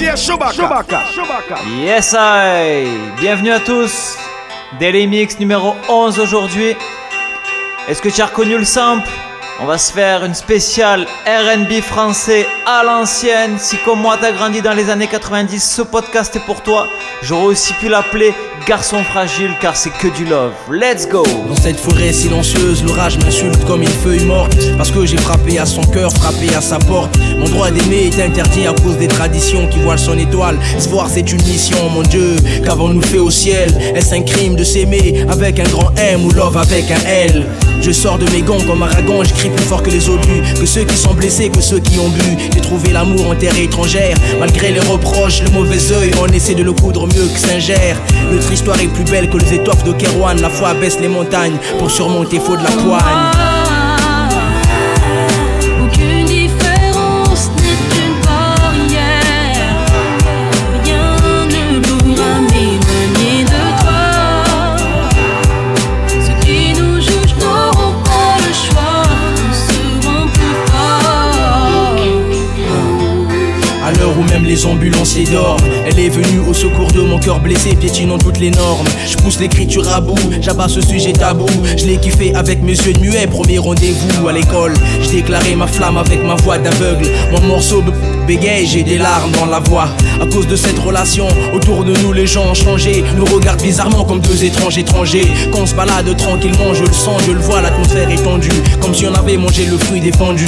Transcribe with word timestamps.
DJ 0.00 0.16
Chewbacca. 0.16 1.02
Yes 1.76 2.14
I. 2.18 2.86
Bienvenue 3.20 3.50
à 3.50 3.60
tous. 3.60 4.16
Daily 4.78 5.06
Mix 5.06 5.38
numéro 5.38 5.76
11 5.90 6.18
aujourd'hui. 6.20 6.74
Est-ce 7.86 8.00
que 8.00 8.08
tu 8.08 8.22
as 8.22 8.26
reconnu 8.26 8.56
le 8.56 8.64
sample? 8.64 9.06
On 9.62 9.66
va 9.66 9.76
se 9.76 9.92
faire 9.92 10.24
une 10.24 10.34
spéciale 10.34 11.06
RB 11.26 11.82
français 11.82 12.46
à 12.66 12.82
l'ancienne. 12.82 13.58
Si 13.58 13.76
comme 13.84 14.00
moi 14.00 14.16
t'as 14.18 14.32
grandi 14.32 14.62
dans 14.62 14.72
les 14.72 14.88
années 14.88 15.06
90, 15.06 15.60
ce 15.62 15.82
podcast 15.82 16.34
est 16.34 16.46
pour 16.46 16.62
toi. 16.62 16.86
J'aurais 17.22 17.44
aussi 17.48 17.74
pu 17.74 17.90
l'appeler 17.90 18.32
Garçon 18.66 19.04
fragile 19.04 19.50
car 19.60 19.76
c'est 19.76 19.90
que 19.90 20.08
du 20.08 20.24
love. 20.24 20.52
Let's 20.70 21.06
go 21.06 21.24
Dans 21.46 21.54
cette 21.54 21.78
forêt 21.78 22.10
silencieuse, 22.14 22.82
l'orage 22.84 23.18
m'insulte 23.18 23.62
comme 23.66 23.82
une 23.82 23.88
feuille 23.88 24.24
morte. 24.24 24.56
Parce 24.78 24.90
que 24.90 25.04
j'ai 25.04 25.18
frappé 25.18 25.58
à 25.58 25.66
son 25.66 25.82
cœur, 25.82 26.10
frappé 26.10 26.54
à 26.56 26.62
sa 26.62 26.78
porte. 26.78 27.18
Mon 27.38 27.48
droit 27.50 27.70
d'aimer 27.70 28.06
est 28.06 28.22
interdit 28.22 28.66
à 28.66 28.72
cause 28.72 28.96
des 28.96 29.08
traditions 29.08 29.66
qui 29.68 29.78
voilent 29.80 29.98
son 29.98 30.16
étoile. 30.16 30.58
Se 30.78 30.88
voir, 30.88 31.10
c'est 31.10 31.32
une 31.32 31.42
mission, 31.42 31.90
mon 31.90 32.02
Dieu. 32.02 32.36
Qu'avons-nous 32.64 33.02
fait 33.02 33.18
au 33.18 33.30
ciel? 33.30 33.70
Est-ce 33.94 34.14
un 34.14 34.22
crime 34.22 34.56
de 34.56 34.64
s'aimer 34.64 35.26
avec 35.28 35.60
un 35.60 35.68
grand 35.68 35.90
M 35.98 36.24
ou 36.24 36.30
love 36.30 36.56
avec 36.56 36.90
un 36.90 37.06
L? 37.06 37.46
Je 37.80 37.90
sors 37.90 38.18
de 38.18 38.28
mes 38.30 38.42
gonds 38.42 38.60
comme 38.66 38.82
Aragon, 38.82 39.24
je 39.24 39.32
crie 39.34 39.50
plus 39.50 39.64
fort 39.64 39.82
que 39.82 39.90
les 39.90 40.08
obus, 40.08 40.42
que 40.58 40.66
ceux 40.66 40.84
qui 40.84 40.96
sont 40.96 41.14
blessés, 41.14 41.48
que 41.48 41.60
ceux 41.60 41.80
qui 41.80 41.98
ont 41.98 42.08
bu. 42.08 42.36
J'ai 42.52 42.60
trouvé 42.60 42.92
l'amour 42.92 43.30
en 43.30 43.34
terre 43.34 43.56
étrangère, 43.58 44.16
malgré 44.38 44.72
les 44.72 44.80
reproches, 44.80 45.42
le 45.42 45.50
mauvais 45.50 45.92
œil, 45.92 46.12
on 46.20 46.26
essaie 46.26 46.54
de 46.54 46.62
le 46.62 46.72
coudre 46.72 47.06
mieux 47.06 47.26
que 47.26 47.38
Saint-Ger. 47.38 47.96
Notre 48.32 48.52
histoire 48.52 48.80
est 48.80 48.88
plus 48.88 49.04
belle 49.04 49.28
que 49.28 49.38
les 49.38 49.54
étoffes 49.54 49.84
de 49.84 49.92
Kerouan, 49.92 50.34
la 50.40 50.50
foi 50.50 50.74
baisse 50.74 51.00
les 51.00 51.08
montagnes 51.08 51.58
pour 51.78 51.90
surmonter 51.90 52.38
faut 52.38 52.56
de 52.56 52.62
la 52.62 52.70
poigne. 52.70 53.49
Isidore 75.20 75.59
est 76.06 76.08
venue 76.08 76.40
au 76.48 76.54
secours 76.54 76.90
de 76.92 77.00
mon 77.00 77.18
cœur 77.18 77.40
blessé, 77.40 77.74
piétinant 77.74 78.18
toutes 78.18 78.38
les 78.38 78.50
normes. 78.50 78.86
Je 79.06 79.16
pousse 79.16 79.38
l'écriture 79.38 79.86
à 79.88 80.00
bout, 80.00 80.18
j'abats 80.40 80.68
ce 80.68 80.80
sujet 80.80 81.12
tabou. 81.12 81.46
Je 81.76 81.86
l'ai 81.86 81.98
kiffé 81.98 82.34
avec 82.34 82.62
mes 82.62 82.72
yeux 82.72 82.92
de 82.92 83.00
muet, 83.00 83.26
premier 83.26 83.58
rendez-vous 83.58 84.28
à 84.28 84.32
l'école. 84.32 84.72
J'ai 85.02 85.16
déclaré 85.16 85.54
ma 85.54 85.66
flamme 85.66 85.98
avec 85.98 86.24
ma 86.24 86.36
voix 86.36 86.58
d'aveugle. 86.58 87.06
Mon 87.32 87.40
morceau 87.40 87.82
de 87.82 87.92
bégaye, 88.26 88.66
j'ai 88.66 88.82
des 88.82 88.98
larmes 88.98 89.30
dans 89.32 89.46
la 89.46 89.60
voix. 89.60 89.88
À 90.20 90.26
cause 90.26 90.46
de 90.46 90.56
cette 90.56 90.78
relation, 90.78 91.28
autour 91.54 91.84
de 91.84 91.94
nous 92.02 92.12
les 92.12 92.26
gens 92.26 92.50
ont 92.50 92.54
changé. 92.54 93.04
Nous 93.16 93.26
regardent 93.26 93.62
bizarrement 93.62 94.04
comme 94.04 94.20
deux 94.20 94.44
étranges 94.44 94.78
étrangers. 94.78 95.28
Quand 95.52 95.60
on 95.62 95.66
se 95.66 95.74
balade 95.74 96.16
tranquillement, 96.16 96.72
je 96.72 96.84
le 96.84 96.92
sens, 96.92 97.20
je 97.26 97.32
le 97.32 97.40
vois, 97.40 97.60
l'atmosphère 97.60 98.10
est 98.10 98.22
tendue. 98.22 98.48
Comme 98.80 98.94
si 98.94 99.06
on 99.06 99.14
avait 99.14 99.36
mangé 99.36 99.66
le 99.66 99.76
fruit 99.76 100.00
défendu. 100.00 100.46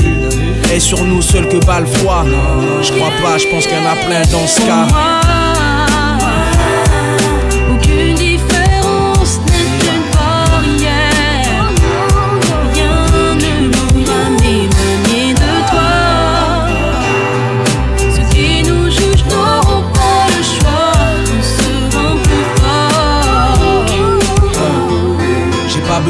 Et 0.74 0.80
sur 0.80 1.04
nous 1.04 1.20
seul 1.20 1.48
que 1.48 1.62
bat 1.66 1.80
le 1.80 1.86
froid. 1.86 2.24
Je 2.82 2.92
crois 2.92 3.12
pas, 3.22 3.36
je 3.36 3.46
pense 3.48 3.66
qu'il 3.66 3.76
y 3.76 3.80
en 3.80 3.90
a 3.90 3.96
plein 4.06 4.22
dans 4.30 4.46
ce 4.46 4.60
cas. 4.60 5.21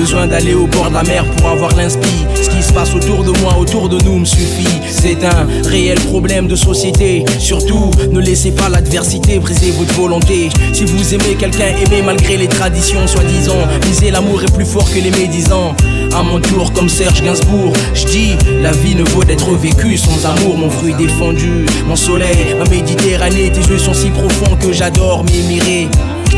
Besoin 0.03 0.27
d'aller 0.27 0.55
au 0.55 0.67
bord 0.67 0.89
de 0.89 0.95
la 0.95 1.05
mer 1.05 1.25
pour 1.37 1.51
avoir 1.51 1.77
l'inspi. 1.77 2.27
Ce 2.35 2.51
qui 2.51 2.61
se 2.61 2.73
passe 2.73 2.93
autour 2.93 3.23
de 3.23 3.31
moi, 3.39 3.57
autour 3.57 3.89
de 3.89 4.03
nous 4.03 4.19
me 4.19 4.25
suffit. 4.25 4.81
C'est 4.91 5.23
un 5.25 5.47
réel 5.65 5.97
problème 6.01 6.49
de 6.49 6.57
société. 6.57 7.25
Surtout, 7.39 7.89
ne 8.11 8.19
laissez 8.19 8.51
pas 8.51 8.69
l'adversité 8.69 9.39
briser 9.39 9.71
votre 9.71 9.95
volonté. 9.95 10.49
Si 10.73 10.85
vous 10.85 11.15
aimez 11.15 11.37
quelqu'un, 11.39 11.69
aimez 11.87 12.03
malgré 12.03 12.37
les 12.37 12.49
traditions 12.49 13.07
soi-disant. 13.07 13.63
Lisez 13.87 14.11
l'amour 14.11 14.43
est 14.43 14.53
plus 14.53 14.67
fort 14.67 14.91
que 14.93 14.99
les 14.99 15.13
médisants. 15.13 15.73
À 16.13 16.25
mon 16.25 16.41
tour, 16.41 16.73
comme 16.73 16.89
Serge 16.89 17.23
Gainsbourg, 17.23 17.73
je 17.95 18.07
dis 18.07 18.33
la 18.61 18.73
vie 18.73 18.97
ne 18.97 19.05
vaut 19.05 19.23
d'être 19.23 19.53
vécue 19.53 19.97
sans 19.97 20.27
amour. 20.27 20.59
Mon 20.59 20.71
fruit 20.71 20.95
défendu, 20.95 21.65
mon 21.87 21.97
soleil, 21.97 22.57
ma 22.59 22.69
Méditerranée. 22.69 23.53
Tes 23.53 23.71
yeux 23.71 23.79
sont 23.79 23.95
si 23.95 24.11
profonds 24.11 24.57
que 24.57 24.73
j'adore 24.73 25.23
m'émirer. 25.23 25.89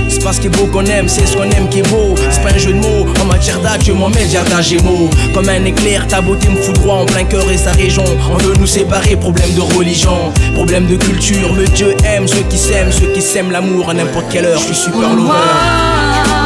C'est 0.09 0.23
pas 0.23 0.33
ce 0.33 0.41
qui 0.41 0.47
est 0.47 0.51
beau 0.51 0.67
qu'on 0.67 0.85
aime, 0.87 1.09
c'est 1.09 1.27
ce 1.27 1.37
qu'on 1.37 1.45
aime 1.45 1.69
qui 1.69 1.81
est 1.81 1.89
beau. 1.91 2.15
C'est 2.31 2.43
pas 2.43 2.51
un 2.51 2.59
jeu 2.59 2.73
de 2.73 2.79
mots, 2.79 3.07
en 3.21 3.25
matière 3.27 3.61
d'acte, 3.61 3.85
je 3.87 3.93
m'en 3.93 4.09
mets 4.09 4.29
jardin 4.29 4.61
gémeaux. 4.61 5.11
Comme 5.33 5.49
un 5.49 5.65
éclair, 5.65 6.07
ta 6.07 6.21
beauté 6.21 6.49
me 6.49 6.57
fout 6.57 6.75
droit 6.77 6.97
en 6.97 7.07
plein 7.07 7.25
cœur 7.25 7.49
et 7.51 7.57
sa 7.57 7.73
région. 7.73 8.05
On 8.33 8.37
veut 8.39 8.55
nous 8.59 8.67
séparer, 8.67 9.17
problème 9.17 9.53
de 9.55 9.61
religion, 9.61 10.33
problème 10.55 10.87
de 10.87 10.97
culture. 10.97 11.53
Mais 11.57 11.65
Dieu 11.65 11.95
aime 12.05 12.27
ceux 12.29 12.43
qui 12.43 12.59
s'aiment, 12.59 12.93
ceux 12.93 13.13
qui 13.13 13.23
s'aiment 13.23 13.51
l'amour 13.51 13.91
à 13.91 13.95
n'importe 13.95 14.27
quelle 14.31 14.47
heure. 14.47 14.59
Je 14.59 14.67
suis 14.67 14.75
super 14.75 15.15
lover. 15.15 15.33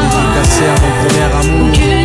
Dédicacé 0.00 0.64
à 0.64 0.80
mon 0.80 0.90
premier 1.08 1.24
amour. 1.40 1.97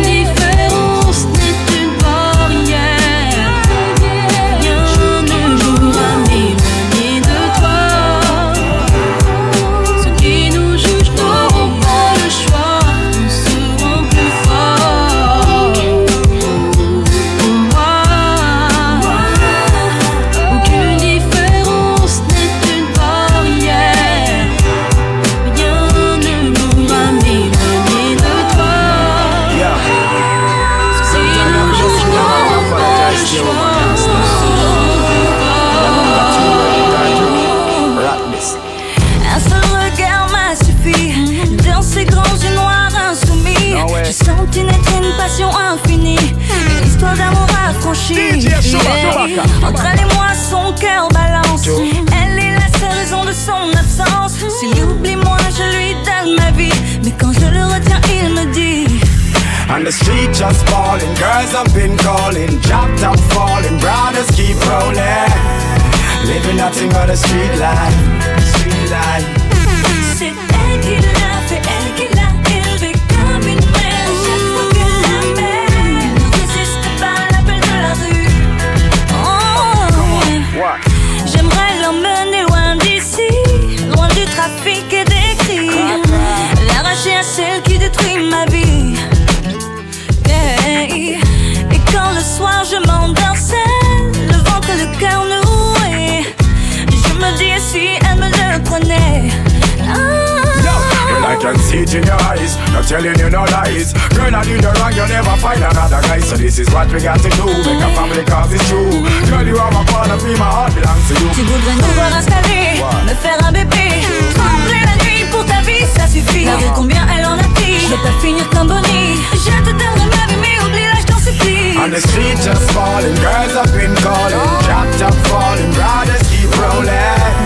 This 106.44 106.58
is 106.58 106.68
what 106.74 106.92
we 106.92 107.00
got 107.00 107.16
to 107.24 107.30
do, 107.40 107.46
make 107.64 107.80
a 107.80 107.88
family 107.96 108.22
cause 108.22 108.52
it's 108.52 108.68
true. 108.68 109.00
Girl, 109.32 109.46
you 109.48 109.56
are 109.56 109.72
my 109.72 109.80
corner, 109.88 110.20
be 110.20 110.36
my 110.36 110.44
heart 110.44 110.76
belongs 110.76 111.08
to 111.08 111.14
you. 111.16 111.32
Tu 111.32 111.40
voudrais 111.40 111.72
nous 111.72 111.94
voir 111.96 112.12
installés, 112.12 112.84
me 113.08 113.14
faire 113.16 113.40
un 113.48 113.50
bébé. 113.50 114.04
Hmm. 114.04 114.34
Trembler 114.36 114.84
la 114.84 114.96
nuit 115.02 115.24
pour 115.32 115.42
ta 115.46 115.62
vie, 115.62 115.88
ça 115.96 116.06
suffit. 116.06 116.44
La 116.44 116.60
combien 116.74 117.06
elle 117.08 117.24
en 117.24 117.38
a 117.40 117.48
dit, 117.56 117.80
je 117.80 117.88
vais 117.88 117.96
pas 117.96 118.12
finir 118.20 118.46
comme 118.50 118.68
Bonnie. 118.68 119.16
Je 119.32 119.56
te 119.64 119.72
donnerai 119.72 120.04
ma 120.04 120.26
vie, 120.28 120.36
mais 120.44 120.60
oublie 120.66 120.84
la 120.84 121.02
t'en 121.02 121.16
supplie 121.16 121.78
On 121.80 121.88
the 121.88 122.00
street 122.12 122.36
just 122.36 122.70
falling, 122.72 123.16
girls 123.24 123.56
have 123.56 123.72
been 123.72 123.94
calling. 124.04 124.36
Oh. 124.36 124.60
Chopped 124.68 125.00
up 125.00 125.14
falling, 125.32 125.72
brothers 125.72 126.28
keep 126.28 126.52
rolling. 126.60 127.40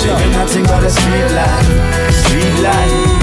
She 0.00 0.08
nothing 0.32 0.64
but 0.64 0.82
a 0.82 0.88
street 0.88 1.30
life, 1.36 2.24
street 2.24 2.62
life. 2.64 3.21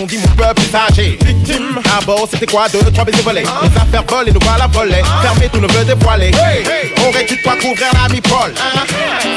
On 0.00 0.06
dit 0.06 0.18
mon 0.18 0.28
peuple 0.28 0.62
plus 0.62 0.74
âgé. 0.74 1.18
Victime, 1.24 1.80
ah 1.84 2.00
bon, 2.06 2.26
c'était 2.30 2.46
quoi 2.46 2.68
deux, 2.68 2.80
trois 2.92 3.04
baisers 3.04 3.22
volés 3.22 3.42
Les 3.42 3.76
affaires 3.76 4.04
volent 4.08 4.26
et 4.26 4.32
nous 4.32 4.40
voilà 4.42 4.66
volés. 4.66 5.02
Fermé, 5.22 5.48
tout 5.52 5.60
ne 5.60 5.66
veut 5.66 5.84
dévoiler. 5.84 6.30
Aurais-tu 7.06 7.36
de 7.36 7.42
quoi 7.42 7.54
couvrir 7.56 7.88
la 7.94 8.12
mi-pole 8.12 8.54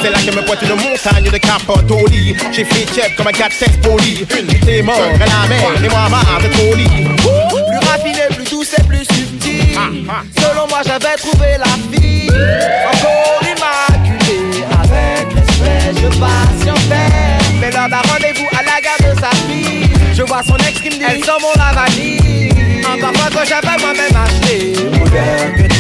C'est 0.02 0.10
là 0.10 0.18
que 0.20 0.36
me 0.36 0.46
pointe 0.46 0.62
une 0.62 0.76
montagne 0.76 1.32
de 1.32 1.38
capote 1.38 1.90
au 1.90 2.08
lit. 2.08 2.36
J'ai 2.52 2.66
fait 2.66 2.86
chef 2.94 3.16
comme 3.16 3.28
un 3.28 3.32
4 3.32 3.82
poli. 3.82 4.26
Une 4.40 4.60
t'es 4.60 4.82
mort, 4.82 4.96
et 4.98 5.20
la 5.20 5.48
mer, 5.48 5.84
et 5.84 5.90
moi 5.90 6.10
marre 6.10 6.42
de 6.42 6.48
colis. 6.50 7.08
Plus 7.18 7.88
raffiné, 7.88 8.28
plus 8.36 8.50
douce 8.50 8.74
et 8.78 8.84
plus 8.84 9.06
subtil. 9.06 9.80
Selon 10.38 10.68
moi, 10.68 10.82
j'avais 10.86 11.16
trouvé 11.18 11.58
la 11.58 11.66
fille. 11.92 12.30
Encore 12.30 13.42
immaculée, 13.42 14.64
avec 14.84 15.34
respect, 15.34 16.02
je 16.02 16.08
patientais. 16.20 17.32
Mais 17.60 17.72
l'heure 17.72 17.90
d'un 17.90 18.02
rendez-vous 18.12 18.51
vois 20.32 20.44
son 20.44 20.56
ex 20.66 20.80
qui 20.80 20.90
me 20.90 20.96
dit 20.96 21.22
mon 21.42 21.52
lavanie. 21.62 22.50
Un 22.86 22.98
parfois 23.02 23.42
que 23.42 23.48
j'avais 23.48 23.78
moi-même 23.82 24.16
acheté. 24.16 24.74
Modèle 24.98 25.54
que. 25.58 25.72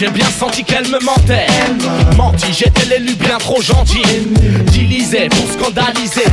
J'ai 0.00 0.08
bien 0.08 0.30
senti 0.38 0.64
qu'elle 0.64 0.88
me 0.88 0.98
mentait. 1.04 1.46
Menti, 2.16 2.46
j'étais 2.54 2.86
l'élu 2.86 3.14
bien 3.16 3.36
trop 3.36 3.60
gentil. 3.60 4.02
Dilisé 4.72 5.28
pour 5.28 5.46
scandaliser. 5.52 6.24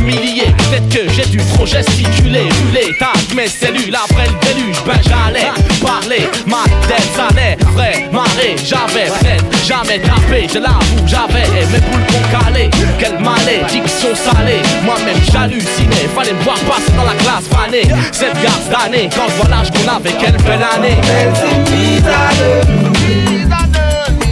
Milliers, 0.00 0.54
peut-être 0.56 0.88
que 0.88 1.12
j'ai 1.12 1.28
dû 1.28 1.36
trop 1.52 1.66
gesticuler. 1.66 2.48
Ruler, 2.64 2.96
tac, 2.98 3.34
mes 3.36 3.48
cellules 3.48 3.94
après 3.94 4.24
le 4.24 4.46
déluge. 4.46 4.76
Ben 4.86 4.98
j'allais 5.02 5.50
parler, 5.82 6.26
ma 6.46 6.64
tête 6.88 7.06
salait. 7.14 7.58
Vrai, 7.74 8.08
marée, 8.10 8.56
j'avais 8.64 9.10
peut-être 9.20 9.66
jamais 9.66 9.98
tapé. 9.98 10.46
Je 10.50 10.58
l'avoue, 10.58 11.06
j'avais 11.06 11.46
mes 11.50 11.78
boules 11.78 12.06
qu'on 12.06 12.38
calait. 12.38 12.70
Quelle 12.98 13.18
malédiction 13.18 14.14
salée. 14.14 14.62
Moi-même 14.82 15.20
j'hallucinais. 15.30 16.08
Fallait 16.14 16.32
me 16.32 16.42
voir 16.42 16.56
passer 16.60 16.92
dans 16.96 17.04
la 17.04 17.14
classe 17.16 17.48
fanée. 17.50 17.88
Cette 18.12 18.40
garce 18.42 18.68
d'année, 18.70 19.10
quand 19.14 19.28
je 19.28 19.34
vois 19.42 19.50
l'âge 19.50 19.70
qu'on 19.70 19.94
avait, 19.94 20.16
quelle 20.18 20.36
belle 20.42 20.64
année. 20.74 20.96
Elle 21.20 22.61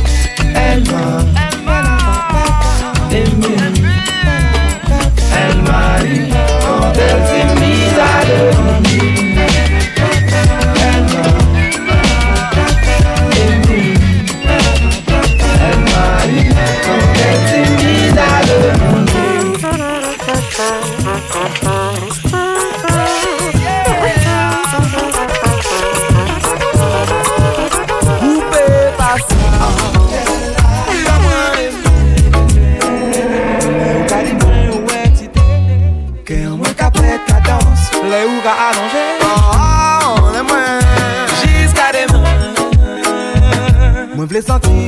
s'est 0.06 1.19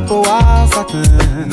Pour 0.07 0.27
un 0.27 0.67
satin. 0.67 1.03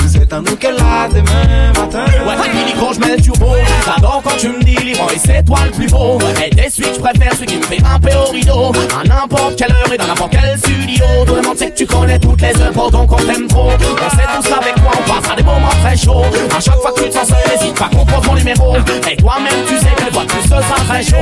C'est 0.07 0.31
à 0.31 0.39
nous 0.39 0.55
qu'elle 0.55 0.77
a 0.77 1.09
demain 1.09 1.73
matin. 1.75 2.05
Ouais, 2.25 2.35
quand 2.79 2.93
je 2.93 2.99
mets 3.01 3.17
le 3.17 3.21
turbo. 3.21 3.47
J'adore 3.85 4.21
quand 4.23 4.37
tu 4.37 4.47
me 4.47 4.63
dis 4.63 4.75
libre 4.75 5.07
et 5.13 5.19
c'est 5.19 5.43
toi 5.43 5.59
le 5.65 5.71
plus 5.71 5.87
beau. 5.87 6.17
Et 6.45 6.49
des 6.49 6.69
suites, 6.69 6.95
je 6.95 6.99
préfère 6.99 7.33
celui 7.33 7.47
qui 7.47 7.57
me 7.57 7.63
fait 7.63 7.77
grimper 7.77 8.11
au 8.15 8.31
rideau. 8.31 8.71
À 8.97 9.05
n'importe 9.05 9.57
quelle 9.57 9.73
heure 9.73 9.93
et 9.93 9.97
dans 9.97 10.07
n'importe 10.07 10.31
quel 10.31 10.57
studio. 10.57 11.03
Tout 11.27 11.35
le 11.35 11.41
monde 11.41 11.57
sait 11.57 11.71
que 11.71 11.75
tu 11.75 11.85
connais 11.85 12.19
toutes 12.19 12.41
les 12.41 12.55
œuvres 12.61 12.89
donc 12.89 13.11
on 13.11 13.17
t'aime 13.17 13.47
trop. 13.47 13.69
On 13.69 14.09
sait 14.09 14.27
tous 14.33 14.53
avec 14.53 14.81
moi, 14.81 14.93
on 14.97 15.11
passera 15.11 15.35
des 15.35 15.43
moments 15.43 15.67
très 15.83 15.97
chauds. 15.97 16.23
À 16.55 16.59
chaque 16.61 16.79
fois 16.79 16.93
que 16.93 17.03
tu 17.03 17.09
te 17.09 17.15
sens 17.15 17.27
seul, 17.27 17.37
n'hésite 17.51 17.77
pas 17.77 17.89
qu'on 17.89 18.05
prend 18.05 18.21
mon 18.27 18.35
numéro. 18.35 18.77
Et 19.11 19.17
toi-même 19.17 19.65
tu 19.67 19.75
sais 19.75 19.93
que 19.97 20.05
le 20.05 20.11
voix 20.11 20.23
de 20.23 20.29
plus 20.29 20.43
ce 20.43 20.47
sera 20.47 20.79
très 20.87 21.03
chaud 21.03 21.17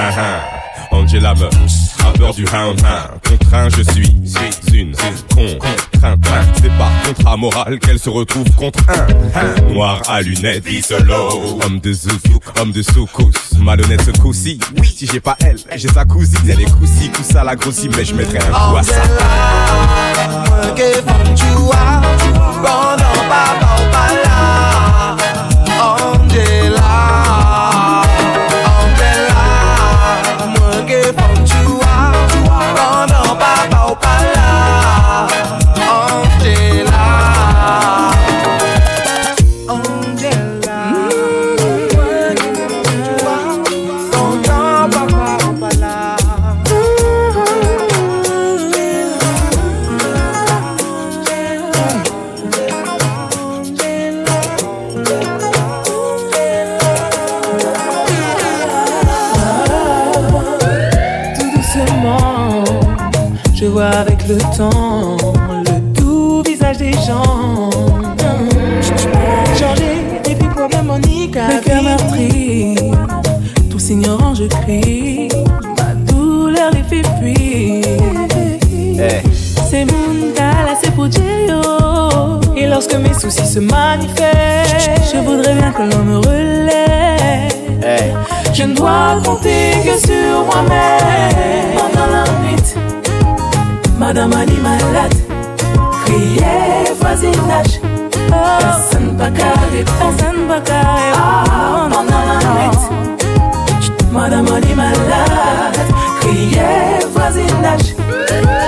hein 0.00 0.10
hein. 0.16 0.40
Angela 0.90 1.34
me 1.34 1.48
rappeur 2.02 2.34
du 2.34 2.44
hound 2.44 2.80
hound. 2.80 3.20
Contraint, 3.28 3.68
je 3.68 3.82
suis, 3.82 4.16
suis 4.66 4.80
une 4.80 4.94
contrainte. 4.94 6.18
C'est 6.54 6.78
par 6.78 6.90
contrat 7.04 7.36
moral 7.36 7.78
qu'elle 7.78 7.98
se 7.98 8.08
retrouve 8.08 8.50
contre 8.52 8.78
un. 8.88 9.72
Noir 9.72 10.00
à 10.08 10.22
lunettes, 10.22 10.64
solo. 10.82 11.60
Homme 11.64 11.80
de 11.80 11.92
zouzou, 11.92 12.40
homme 12.60 12.72
de 12.72 12.82
soukous. 12.82 13.32
Malhonnête 13.58 14.00
ce 14.02 14.10
coup-ci. 14.12 14.58
Oui, 14.78 14.88
si 14.88 15.06
j'ai 15.06 15.20
pas 15.20 15.36
elle, 15.40 15.58
j'ai 15.76 15.88
sa 15.88 16.04
cousine. 16.04 16.38
Elle 16.48 16.62
est 16.62 16.78
coussi, 16.78 17.10
coussa 17.10 17.44
la 17.44 17.56
grossie, 17.56 17.90
mais 17.96 18.04
je 18.04 18.14
mettrai 18.14 18.38
un 18.38 18.50
coup 18.50 18.76
à 18.76 18.82
ça. 18.82 18.94
que 85.78 85.84
l'on 85.84 86.20
relève. 86.20 87.52
Eh. 87.84 88.12
Je 88.52 88.64
ne 88.64 88.74
dois 88.74 89.16
compter 89.24 89.70
que 89.84 89.96
sur 90.06 90.44
moi-même. 90.46 91.76
Pendant 91.76 92.08
la 92.14 92.24
nuit, 92.42 92.68
Madame 93.96 94.32
a 94.32 94.44
dit 94.44 94.60
malade. 94.60 95.14
Criez 96.04 96.92
voisinage. 97.00 97.74
Ah, 98.32 98.34
oh. 98.34 98.38
Personne 98.60 99.10
pas 99.16 99.30
carré. 99.30 99.84
Personne 99.84 100.42
pas 100.48 100.60
carré. 100.60 101.12
Pendant 101.90 102.24
la 102.30 102.38
nuit, 102.56 102.76
Madame 104.10 104.48
a 104.48 104.60
dit 104.60 104.74
malade. 104.74 105.78
Criez 106.20 107.06
voisinage. 107.14 107.88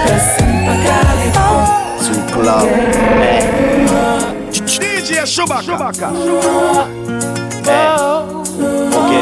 Personne 0.07 0.59
pas 0.67 0.79
carré. 0.87 1.29
Tout 2.05 2.23
clair. 2.41 2.63
DJ 5.11 5.27
Chewbacca. 5.27 6.13
Ok. 8.93 9.13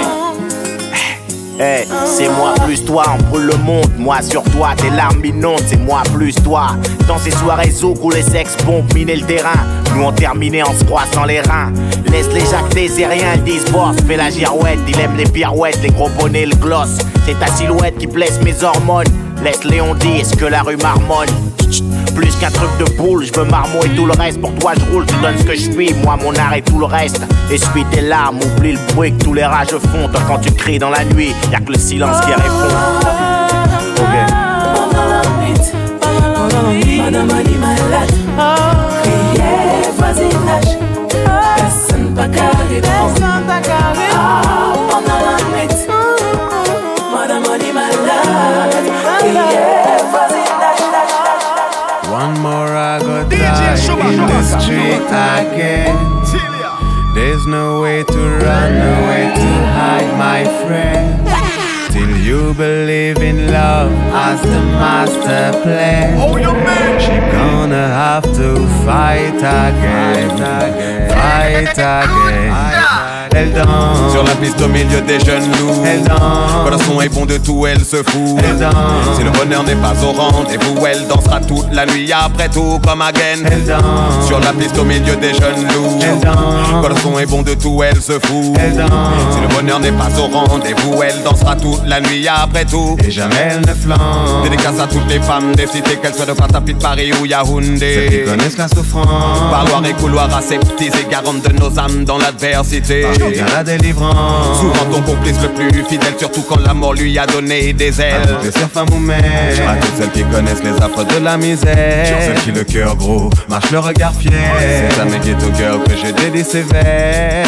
Hey, 1.59 1.89
c'est 2.05 2.29
moi 2.29 2.55
plus 2.67 2.85
toi, 2.85 3.05
on 3.15 3.23
brûle 3.31 3.47
le 3.47 3.57
monde. 3.57 3.91
Moi 3.97 4.21
sur 4.21 4.43
toi, 4.43 4.75
tes 4.77 4.91
larmes 4.91 5.25
inondent, 5.25 5.63
c'est 5.67 5.79
moi 5.79 6.03
plus 6.15 6.35
toi. 6.35 6.77
Dans 7.07 7.19
ces 7.19 7.31
soirées 7.31 7.71
zouk 7.71 8.05
où 8.05 8.11
les 8.11 8.23
sex 8.23 8.55
pompent 8.67 8.93
miner 8.95 9.17
le 9.17 9.27
terrain. 9.27 9.59
Nous 9.95 10.03
on 10.03 10.13
terminait 10.13 10.63
en 10.63 10.75
se 10.75 10.85
croissant 10.85 11.25
les 11.25 11.41
reins. 11.41 11.73
Laisse 12.13 12.29
les 12.35 12.45
jacques 12.45 12.75
des 12.75 12.89
rien, 13.07 13.35
ils 13.37 13.45
disent 13.45 13.73
boss. 13.73 13.97
Fais 14.07 14.17
la 14.17 14.29
girouette, 14.29 14.81
il 14.87 15.01
aime 15.01 15.17
les 15.17 15.25
pirouettes, 15.25 15.81
les 15.83 15.91
gros 15.91 16.11
bonnets, 16.21 16.47
le 16.47 16.57
gloss. 16.57 16.99
C'est 17.25 17.39
ta 17.41 17.47
silhouette 17.47 17.97
qui 17.97 18.07
blesse 18.07 18.39
mes 18.43 18.63
hormones. 18.63 19.09
Laisse 19.43 19.65
Léon 19.65 19.95
dire 19.95 20.27
ce 20.27 20.37
que 20.37 20.45
la 20.45 20.63
rue 20.63 20.77
marmonne? 20.77 21.48
Plus 22.19 22.35
qu'un 22.35 22.51
truc 22.51 22.69
de 22.81 22.85
boule, 22.97 23.25
je 23.25 23.33
veux 23.33 23.45
marmot 23.45 23.85
et 23.85 23.91
tout 23.91 24.05
le 24.05 24.13
reste. 24.13 24.41
Pour 24.41 24.53
toi, 24.57 24.73
je 24.75 24.93
roule, 24.93 25.07
tu 25.07 25.15
donnes 25.23 25.39
ce 25.39 25.45
que 25.45 25.55
je 25.55 25.71
suis. 25.71 25.95
Moi, 26.03 26.17
mon 26.17 26.35
art 26.35 26.53
et 26.53 26.63
tout 26.63 26.81
le 26.81 26.85
reste. 26.85 27.23
Essuie 27.49 27.85
tes 27.93 28.01
larmes, 28.01 28.41
oublie 28.43 28.73
le 28.73 28.79
bruit 28.93 29.17
que 29.17 29.23
tous 29.23 29.35
les 29.35 29.45
rages 29.45 29.69
font. 29.69 30.09
Toi, 30.09 30.21
quand 30.27 30.39
tu 30.39 30.51
cries 30.51 30.81
dans 30.81 30.91
la 30.91 31.05
nuit, 31.05 31.33
y'a 31.53 31.61
que 31.61 31.71
le 31.71 31.79
silence 31.79 32.21
qui 32.23 32.33
répond. 32.33 32.75
Ok. 33.99 34.39
Madame 37.05 37.31
Ali 37.31 37.55
malade 37.55 38.11
Crier 39.05 39.93
voisinage 39.97 40.77
Personne 41.57 42.15
pas 42.17 42.27
carré 42.27 42.81
Personne 42.83 43.47
pas 43.47 43.61
carré 43.61 44.08
in 54.69 55.03
again. 55.03 55.97
There's 57.15 57.47
no 57.47 57.81
way 57.81 58.05
to 58.05 58.19
run, 58.45 58.79
no 58.79 58.95
way 59.09 59.25
to 59.35 59.51
hide, 59.75 60.11
my 60.19 60.45
friend. 60.65 61.27
Till 61.93 62.17
you 62.17 62.55
believe 62.55 63.19
in 63.19 63.51
love 63.51 63.93
as 64.13 64.41
the 64.43 64.63
master 64.79 65.61
plan. 65.63 66.17
Oh. 66.21 66.39
She 67.01 67.17
gonna 67.33 67.89
have 67.89 68.25
to 68.25 68.57
fight 68.85 69.37
again, 69.37 70.29
fight 70.37 70.69
again, 70.69 71.11
fight 71.11 71.79
again. 71.79 73.08
Elle 73.39 73.53
danse. 73.53 74.13
Sur 74.13 74.25
la 74.25 74.35
piste 74.35 74.61
au 74.61 74.69
milieu 74.69 75.01
des 75.01 75.21
jeunes 75.21 75.49
loups. 75.53 75.83
Elle 75.85 76.03
danse. 76.03 76.19
Quand 76.65 76.71
le 76.71 76.79
son 76.79 77.01
est 77.01 77.09
bon 77.09 77.25
de 77.25 77.37
tout 77.39 77.67
elle 77.67 77.85
se 77.85 77.97
fout. 77.97 78.37
Elle 78.43 78.59
danse. 78.59 78.75
Si 79.17 79.23
le 79.23 79.31
bonheur 79.31 79.63
n'est 79.63 79.77
pas 79.77 79.95
au 80.03 80.13
rendez-vous 80.13 80.87
Elle 80.87 81.07
dansera 81.07 81.41
toute 81.41 81.73
la 81.73 81.87
nuit. 81.87 82.11
Après 82.13 82.49
tout 82.49 82.81
comme 82.85 83.03
again. 83.03 83.45
Elle 83.45 83.65
danse. 83.65 84.27
Sur 84.27 84.41
la 84.41 84.53
piste 84.53 84.77
au 84.77 84.85
milieu 84.85 85.15
des 85.17 85.35
jeunes 85.35 85.69
loups. 85.73 85.99
Elle 86.03 86.19
danse. 86.19 86.83
Quand 86.83 86.89
le 86.89 86.97
son 86.97 87.19
est 87.19 87.27
bon 87.27 87.43
de 87.43 87.55
tout 87.55 87.81
elle 87.85 88.01
se 88.01 88.13
fout. 88.13 88.57
Elle 88.59 88.77
danse. 88.77 88.89
Si 89.33 89.41
le 89.41 89.49
bonheur 89.55 89.79
n'est 89.79 89.93
pas 89.93 90.09
au 90.19 90.27
rendez-vous 90.27 91.01
Elle 91.03 91.23
dansera 91.23 91.55
toute 91.55 91.87
la 91.87 92.01
nuit. 92.01 92.27
Après 92.27 92.65
tout. 92.65 92.97
Et 93.07 93.11
jamais 93.11 93.51
elle 93.53 93.61
ne 93.61 93.75
flanque 93.75 94.43
Dédicace 94.43 94.81
à 94.81 94.87
toutes 94.87 95.09
les 95.09 95.21
femmes 95.21 95.55
des 95.55 95.67
cités 95.67 95.97
Qu'elles 95.97 96.15
soient 96.15 96.27
de 96.27 96.33
Patapit, 96.33 96.75
Paris 96.75 97.13
ou 97.13 97.15
Celles 97.15 97.23
qui 97.23 97.29
Yaoundé 97.29 98.25
connaissent 98.27 98.59
la 98.59 98.69
souffrance. 98.69 99.07
Parloir 99.51 99.85
et 99.87 99.93
couloir 99.95 100.35
aseptisés 100.35 101.07
Garantes 101.09 101.43
de 101.49 101.53
nos 101.53 101.79
âmes 101.79 102.05
dans 102.05 102.19
l'adversité 102.19 103.07
La 103.37 103.63
délivrance. 103.65 104.59
Souvent 104.59 104.85
ton 104.93 105.03
complice 105.03 105.37
le 105.43 105.49
plus 105.51 105.85
fidèle, 105.85 106.15
surtout 106.19 106.43
quand 106.49 106.61
la 106.61 106.75
mort 106.75 106.95
lui 106.95 107.19
a 107.19 107.27
donné 107.27 107.73
des 107.73 108.01
À 108.01 108.05
ailes. 108.05 108.37
toutes 108.43 108.55
les 108.55 108.95
ou 108.95 108.99
mères 108.99 109.69
À 109.69 109.77
toutes 109.77 109.97
celles 109.99 110.11
qui 110.13 110.25
connaissent 110.25 110.63
les 110.63 110.71
affres 110.83 111.05
de 111.05 111.23
la 111.25 111.37
misère. 111.37 112.17
Celles 112.21 112.43
qui 112.43 112.53
le 112.53 112.65
cœur 112.65 112.97
gros 112.97 113.31
marche 113.49 113.71
le 113.71 113.79
regard 113.81 114.13
fier. 114.15 114.33
C'est 114.61 115.01
à 115.01 115.05
mes 115.05 115.19
ghetto 115.19 115.53
girls 115.57 115.83
que 115.85 115.93
je 115.97 116.13
dédie 116.13 116.45
ces 116.45 116.63
vers 116.63 117.47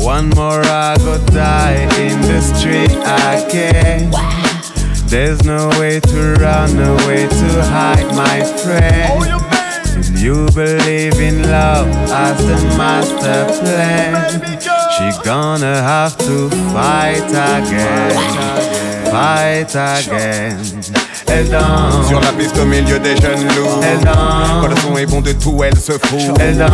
One 0.00 0.30
more 0.34 0.62
I 0.64 0.94
go 0.98 1.18
die 1.32 1.86
in 1.98 2.20
the 2.22 2.40
street 2.40 2.96
again. 3.36 4.10
There's 5.08 5.42
no 5.44 5.68
way 5.80 6.00
to 6.00 6.34
run, 6.40 6.76
no 6.76 6.94
way 7.06 7.26
to 7.26 7.62
hide 7.64 8.14
my 8.14 8.44
friend. 8.62 9.24
Till 10.04 10.16
you 10.18 10.46
believe 10.54 11.18
in 11.20 11.50
love 11.50 11.88
as 12.10 12.36
the 12.38 12.76
master 12.78 13.44
plan 13.60 14.79
She 15.00 15.22
gonna 15.24 15.80
have 15.80 16.14
to 16.18 16.50
fight 16.74 17.24
again, 17.30 18.14
fight 19.10 19.74
again. 19.74 21.09
Elle 21.30 21.48
danse 21.48 22.08
Sur 22.08 22.20
la 22.20 22.32
piste 22.32 22.58
au 22.58 22.64
milieu 22.64 22.98
des 22.98 23.16
jeunes 23.16 23.44
loups. 23.44 23.80
Elle 23.82 24.04
danse 24.04 24.60
Quand 24.60 24.66
le 24.66 24.76
son 24.76 24.96
est 24.96 25.06
bon 25.06 25.20
de 25.20 25.32
tout, 25.32 25.62
elle 25.64 25.76
se 25.78 25.92
fout. 25.92 26.20
Elle 26.40 26.58
danse 26.58 26.68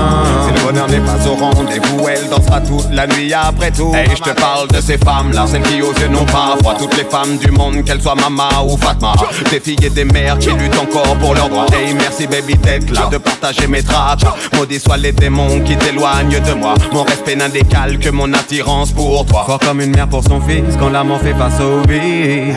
Si 0.46 0.54
le 0.54 0.66
bonheur 0.66 0.88
n'est 0.88 1.00
pas 1.00 1.18
au 1.26 1.34
rendez-vous, 1.34 2.08
elle 2.08 2.28
dansera 2.28 2.60
toute 2.60 2.90
la 2.90 3.06
nuit 3.06 3.32
après 3.34 3.70
tout. 3.70 3.92
Et 3.94 4.08
je 4.16 4.22
te 4.22 4.30
parle 4.30 4.68
de 4.68 4.80
ces 4.80 4.98
femmes-là, 4.98 5.46
celles 5.46 5.62
qui 5.62 5.82
osent 5.82 5.94
non 6.10 6.24
pas 6.24 6.56
froid. 6.60 6.74
Toutes 6.78 6.96
les 6.96 7.04
femmes 7.04 7.36
du 7.38 7.50
monde, 7.50 7.84
qu'elles 7.84 8.00
soient 8.00 8.14
Mama 8.14 8.48
ou 8.66 8.76
Fatma. 8.76 9.12
Des 9.50 9.60
filles 9.60 9.84
et 9.84 9.90
des 9.90 10.04
mères 10.04 10.38
qui 10.38 10.50
luttent 10.50 10.78
encore 10.78 11.16
pour 11.16 11.34
leurs 11.34 11.48
droits. 11.48 11.66
Et 11.72 11.92
merci 11.92 12.26
baby 12.26 12.54
d'être 12.56 12.90
là, 12.90 13.08
de 13.10 13.18
partager 13.18 13.66
mes 13.66 13.82
tracks. 13.82 14.24
Maudits 14.54 14.80
soient 14.80 14.96
les 14.96 15.12
démons 15.12 15.60
qui 15.60 15.76
t'éloignent 15.76 16.40
de 16.40 16.52
moi. 16.54 16.74
Mon 16.92 17.02
respect 17.02 17.36
n'a 17.36 17.48
d'égal 17.48 17.98
que 17.98 18.08
mon 18.08 18.32
attirance 18.32 18.92
pour 18.92 19.26
toi. 19.26 19.44
Fort 19.46 19.58
comme 19.58 19.80
une 19.80 19.94
mère 19.94 20.08
pour 20.08 20.22
son 20.24 20.40
fils, 20.40 20.76
quand 20.78 20.88
l'amour 20.88 21.20
fait 21.20 21.34
face 21.34 21.60
au 21.60 21.86
vice. 21.86 22.54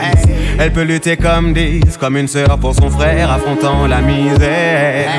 Elle 0.58 0.72
peut 0.72 0.82
lutter 0.82 1.16
comme 1.16 1.52
comme 1.98 2.16
une 2.16 2.28
sœur 2.28 2.58
pour 2.58 2.74
son 2.74 2.90
frère, 2.90 3.30
affrontant 3.30 3.86
la 3.86 4.00
misère. 4.00 5.10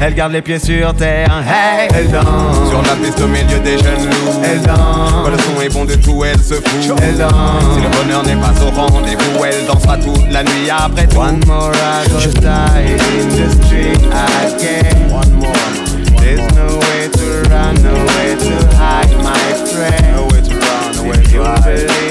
Elle 0.00 0.14
garde 0.14 0.32
les 0.32 0.42
pieds 0.42 0.58
sur 0.58 0.94
terre, 0.94 1.30
hey. 1.46 1.88
elle 1.94 2.10
danse. 2.10 2.68
Sur 2.68 2.82
la 2.82 2.94
piste 2.96 3.20
au 3.20 3.26
milieu 3.26 3.58
des 3.60 3.78
jeunes 3.78 4.06
loups. 4.06 4.40
Elle 4.42 4.60
danse. 4.62 5.12
Quand 5.24 5.30
le 5.30 5.38
son 5.38 5.60
est 5.62 5.72
bon 5.72 5.84
de 5.84 5.94
tout, 5.94 6.24
elle 6.24 6.38
se 6.38 6.54
fout. 6.54 6.98
Elle 7.02 7.18
danse. 7.18 7.32
Si 7.74 7.80
le 7.80 7.88
bonheur 7.88 8.22
n'est 8.24 8.36
pas 8.36 8.52
au 8.62 8.70
rendez-vous, 8.70 9.44
elle 9.44 9.66
dansera 9.66 9.96
toute 9.98 10.30
la 10.30 10.42
nuit 10.42 10.70
après 10.70 11.06
tout. 11.06 11.18
One 11.18 11.40
more 11.46 11.72
I 11.74 12.08
go 12.08 12.40
die 12.40 12.96
in 13.20 13.28
the 13.28 13.50
street 13.64 14.00
again. 14.12 15.10
One 15.10 15.32
more. 15.40 15.86
There's 16.20 16.54
no 16.54 16.78
way 16.78 17.08
to 17.12 17.48
run, 17.50 17.74
no 17.82 17.94
way 17.94 18.36
to 18.36 18.76
hide, 18.76 19.16
my 19.22 19.38
friend. 19.64 20.16
No 20.16 20.24
way 20.26 20.42
to 20.42 20.54
run, 20.54 20.96
no 20.96 21.02
way 21.04 21.22
to 21.22 21.44
hide. 21.44 22.05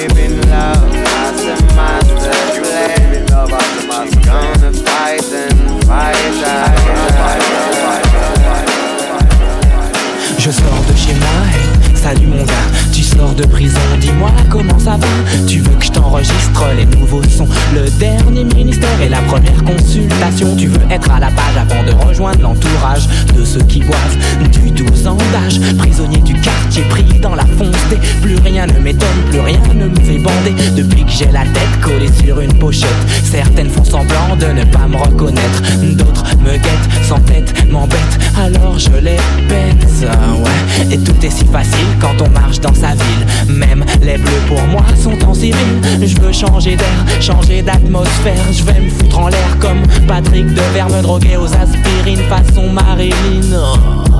De 13.36 13.46
prison, 13.46 13.80
dis-moi 14.00 14.32
comment 14.50 14.80
ça 14.80 14.92
va. 14.92 15.08
Tu 15.48 15.60
veux 15.60 15.75
que 15.75 15.86
je 15.86 15.92
t'enregistre 15.92 16.63
les 16.77 16.86
nouveaux 16.86 17.24
sons, 17.24 17.48
le 17.74 17.89
dernier 18.00 18.44
ministère 18.44 19.01
et 19.01 19.10
la 19.10 19.20
première 19.22 19.63
consultation. 19.63 20.56
Tu 20.56 20.68
veux 20.68 20.82
être 20.89 21.12
à 21.12 21.20
la 21.20 21.27
page 21.27 21.58
avant 21.58 21.84
de 21.84 21.92
rejoindre 22.06 22.42
l'entourage 22.42 23.08
de 23.36 23.44
ceux 23.44 23.63
qui 23.63 23.80
boivent 23.82 24.18
du 24.51 24.72
12 24.72 25.08
ans 25.08 25.18
d'âge. 25.34 25.60
Prisonnier 25.77 26.20
du 26.20 26.34
quartier, 26.34 26.84
pris 26.84 27.04
dans 27.22 27.36
la 27.36 27.46
foncée. 27.46 28.00
Plus 28.22 28.38
rien 28.38 28.68
ne 28.68 28.80
m'étonne, 28.80 29.22
plus 29.30 29.42
rien 29.42 29.60
ne 29.74 29.88
me 29.88 30.00
fait 30.00 30.20
bander. 30.20 30.54
Depuis 30.75 31.04
que 31.04 31.12
j'ai 31.12 31.32
la 31.32 31.44
tête 31.44 31.82
collée 31.82 32.12
sur 32.24 32.39
une 32.39 32.54
pochette, 32.54 32.89
certaines 33.24 33.70
font 33.70 33.84
semblant 33.84 34.36
de 34.39 34.48
ne 34.48 34.63
pas 34.65 34.88
me 34.88 34.98
reconnaître. 34.98 35.62
D'autres 35.96 36.25
me 36.44 36.54
guettent, 36.54 36.89
sans 37.08 37.20
tête, 37.20 37.54
m'embêtent. 37.70 38.20
Alors 38.38 38.77
je 38.77 38.92
les 39.01 39.18
pète, 39.48 40.10
ouais. 40.10 40.94
Et 40.94 40.98
tout 41.00 41.25
est 41.25 41.30
si 41.30 41.46
facile 41.46 41.88
quand 42.00 42.15
on 42.22 42.30
marche 42.30 42.60
dans 42.60 42.74
sa 42.74 42.92
ville. 42.92 43.25
Même 43.48 43.86
les 44.01 44.17
bleus 44.17 44.41
pour 44.48 44.62
moi 44.67 44.84
sont 45.01 45.24
en 45.25 45.34
civil. 45.34 45.82
Je 46.01 46.20
veux 46.20 46.32
changer 46.32 46.75
d'air, 46.75 47.22
changer 47.22 47.62
d'atmosphère. 47.62 48.46
Je 48.51 48.63
vais 48.63 48.79
me 48.82 48.89
foutre 48.89 49.20
en 49.20 49.27
l'air 49.27 49.58
comme 49.60 49.82
Patrick 50.08 50.48
Devers, 50.48 50.89
me 50.89 51.01
droguer 51.01 51.38
aux 51.38 51.53
aspirines 51.53 52.24
façon 52.29 52.70
Marilyn. 52.72 53.13
Oh, 53.53 54.20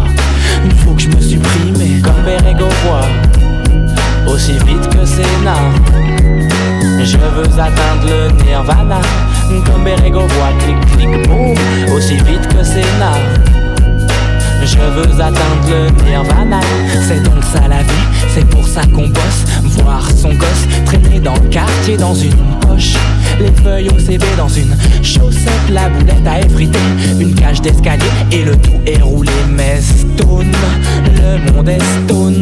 Il 0.66 0.72
faut 0.72 0.92
que 0.92 1.02
je 1.02 1.10
me 1.10 1.22
supprime 1.22 2.02
comme 2.02 2.24
Berego 2.26 2.68
voit. 2.86 4.34
Aussi 4.34 4.54
vite 4.54 4.90
que 4.90 5.06
Sénat. 5.06 5.72
Je 7.04 7.18
veux 7.18 7.60
atteindre 7.60 8.08
le 8.08 8.44
nirvana 8.44 9.00
Comme 9.66 9.84
Berego 9.84 10.22
voit 10.22 10.54
clic 10.60 10.80
clic 10.98 11.28
boum 11.28 11.56
Aussi 11.96 12.16
vite 12.16 12.48
que 12.48 12.64
Sénat 12.64 13.20
je 14.66 14.78
veux 14.78 15.22
atteindre 15.22 15.70
le 15.70 16.10
nirvana. 16.10 16.60
C'est 17.08 17.22
donc 17.24 17.44
ça 17.54 17.68
la 17.68 17.82
vie, 17.84 18.06
c'est 18.34 18.46
pour 18.48 18.68
ça 18.68 18.82
qu'on 18.86 19.08
bosse. 19.08 19.46
Voir 19.64 20.10
son 20.12 20.34
gosse 20.34 20.68
traîner 20.86 21.20
dans 21.20 21.36
le 21.36 21.50
quartier 21.50 21.98
dans 21.98 22.16
une 22.16 22.36
poche. 22.62 22.94
Les 23.40 23.52
feuilles 23.64 23.90
au 23.90 24.00
CV 24.00 24.26
dans 24.38 24.48
une 24.48 24.76
chaussette 25.04 25.70
La 25.70 25.90
boulette 25.90 26.26
à 26.26 26.40
effriter, 26.40 26.80
une 27.20 27.36
cage 27.36 27.62
d'escalier 27.62 28.06
Et 28.32 28.44
le 28.44 28.56
tout 28.56 28.80
est 28.86 29.02
roulé. 29.02 29.32
Mais 29.50 29.82
stone 29.82 30.52
Le 31.06 31.52
monde 31.52 31.70
est 31.70 31.82
stone 32.06 32.42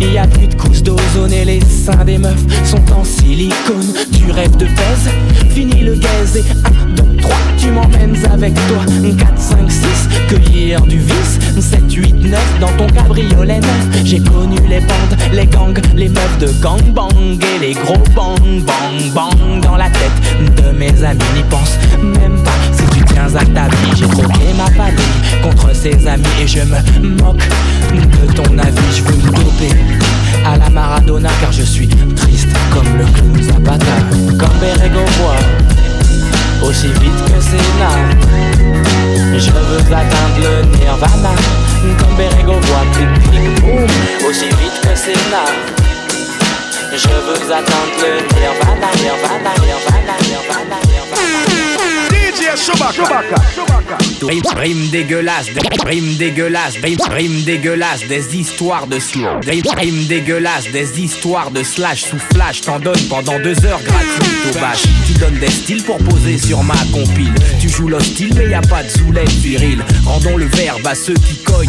il 0.00 0.12
y 0.14 0.18
a 0.18 0.26
plus 0.26 0.46
de 0.46 0.54
couches 0.54 0.82
d'ozone 0.82 1.32
et 1.32 1.44
les 1.44 1.60
seins 1.60 2.04
des 2.04 2.18
meufs 2.18 2.44
sont 2.64 2.82
en 2.92 3.04
silicone. 3.04 3.92
Tu 4.12 4.30
rêves 4.30 4.56
de 4.56 4.64
pèse, 4.64 5.10
fini 5.50 5.82
le 5.82 5.94
gaz 5.94 6.36
et 6.36 6.44
1, 6.64 6.94
2, 6.96 7.16
3, 7.18 7.36
tu 7.58 7.70
m'emmènes 7.70 8.16
avec 8.32 8.54
toi. 8.54 8.84
4, 9.18 9.38
5, 9.38 9.70
6, 9.70 10.08
cueillir 10.28 10.80
du 10.82 10.98
vice. 10.98 11.38
7, 11.58 11.92
8, 11.92 12.12
9, 12.14 12.60
dans 12.60 12.72
ton 12.78 12.86
cabriolet 12.86 13.60
neuf. 13.60 13.88
J'ai 14.04 14.20
connu 14.20 14.56
les 14.68 14.80
bandes, 14.80 15.16
les 15.32 15.46
gangs, 15.46 15.80
les 15.94 16.08
meufs 16.08 16.38
de 16.38 16.48
gangbang 16.62 17.38
et 17.38 17.58
les 17.60 17.72
gros 17.72 18.02
bang 18.16 18.62
bang 18.64 19.12
bang 19.14 19.60
dans 19.62 19.76
la 19.76 19.90
tête 19.90 20.64
de 20.64 20.70
mes 20.72 21.04
amis. 21.04 21.20
N'y 21.34 21.42
pense 21.44 21.78
même 22.02 22.42
pas 22.42 22.79
tiens 23.12 23.34
à 23.34 23.44
ta 23.44 23.68
vie. 23.68 23.92
J'ai 23.96 24.06
troqué 24.06 24.52
ma 24.56 24.66
famille 24.70 25.42
contre 25.42 25.74
ses 25.74 26.06
amis 26.06 26.24
et 26.40 26.46
je 26.46 26.60
me 26.60 27.22
moque 27.22 27.48
de 27.92 28.32
ton 28.32 28.58
avis. 28.58 28.96
Je 28.96 29.02
veux 29.02 29.16
me 29.16 29.30
doper 29.30 29.74
à 30.44 30.56
la 30.56 30.70
Maradona 30.70 31.30
car 31.40 31.52
je 31.52 31.62
suis 31.62 31.88
triste 31.88 32.48
comme 32.72 32.98
le 32.98 33.04
clown 33.04 33.42
Zapata. 33.42 33.96
Comme 34.38 34.58
Berego 34.60 35.00
aussi 36.62 36.88
vite 36.88 37.24
que 37.26 37.40
Sénat. 37.40 37.96
Je 39.36 39.50
veux 39.50 39.94
atteindre 39.94 40.38
le 40.42 40.78
Nirvana 40.78 41.34
comme 41.98 42.16
Berego 42.16 42.52
voit 42.52 42.86
clic 42.92 43.30
clic 43.30 43.64
aussi 44.28 44.48
vite 44.48 44.80
que 44.82 44.94
Sénat. 44.96 45.50
Je 46.92 47.08
veux 47.08 47.52
atteindre 47.52 47.96
le 47.98 48.20
Nirvana, 48.34 48.90
Nirvana, 48.96 49.52
Nirvana, 49.64 50.14
Nirvana, 50.22 50.76
Nirvana. 50.86 51.59
DJ 52.56 52.56
Chewbacca. 52.66 53.04
Rime, 54.22 54.42
rime 54.56 54.88
dégueulasse, 54.90 55.46
des- 55.46 55.88
rime 55.88 56.14
dégueulasse, 56.16 56.74
rime, 56.82 56.98
rime 57.10 57.42
dégueulasse, 57.44 58.06
des 58.08 58.36
histoires 58.36 58.86
de 58.86 58.98
slash. 58.98 59.46
Rime, 59.46 59.62
rime 59.76 60.04
dégueulasse, 60.06 60.64
des 60.72 61.00
histoires 61.00 61.50
de 61.50 61.62
slash 61.62 62.02
sous 62.04 62.18
flash. 62.34 62.60
T'en 62.62 62.78
donnes 62.80 63.00
pendant 63.08 63.38
deux 63.40 63.64
heures 63.64 63.80
gratuites 63.82 64.56
au 64.56 64.58
bâche. 64.60 64.82
Tu 65.06 65.12
donnes 65.14 65.38
des 65.38 65.50
styles 65.50 65.82
pour 65.84 65.98
poser 65.98 66.38
sur 66.38 66.62
ma 66.62 66.74
compile. 66.92 67.32
Tu 67.60 67.68
joues 67.68 67.88
l'hostile, 67.88 68.32
mais 68.36 68.48
y 68.48 68.54
a 68.54 68.60
pas 68.62 68.82
de 68.82 68.88
zoulette 68.88 69.28
viril. 69.30 69.84
Rendons 70.04 70.36
le 70.36 70.46
verbe 70.46 70.86
à 70.86 70.94
ceux 70.94 71.14
qui 71.14 71.36
cognent 71.44 71.68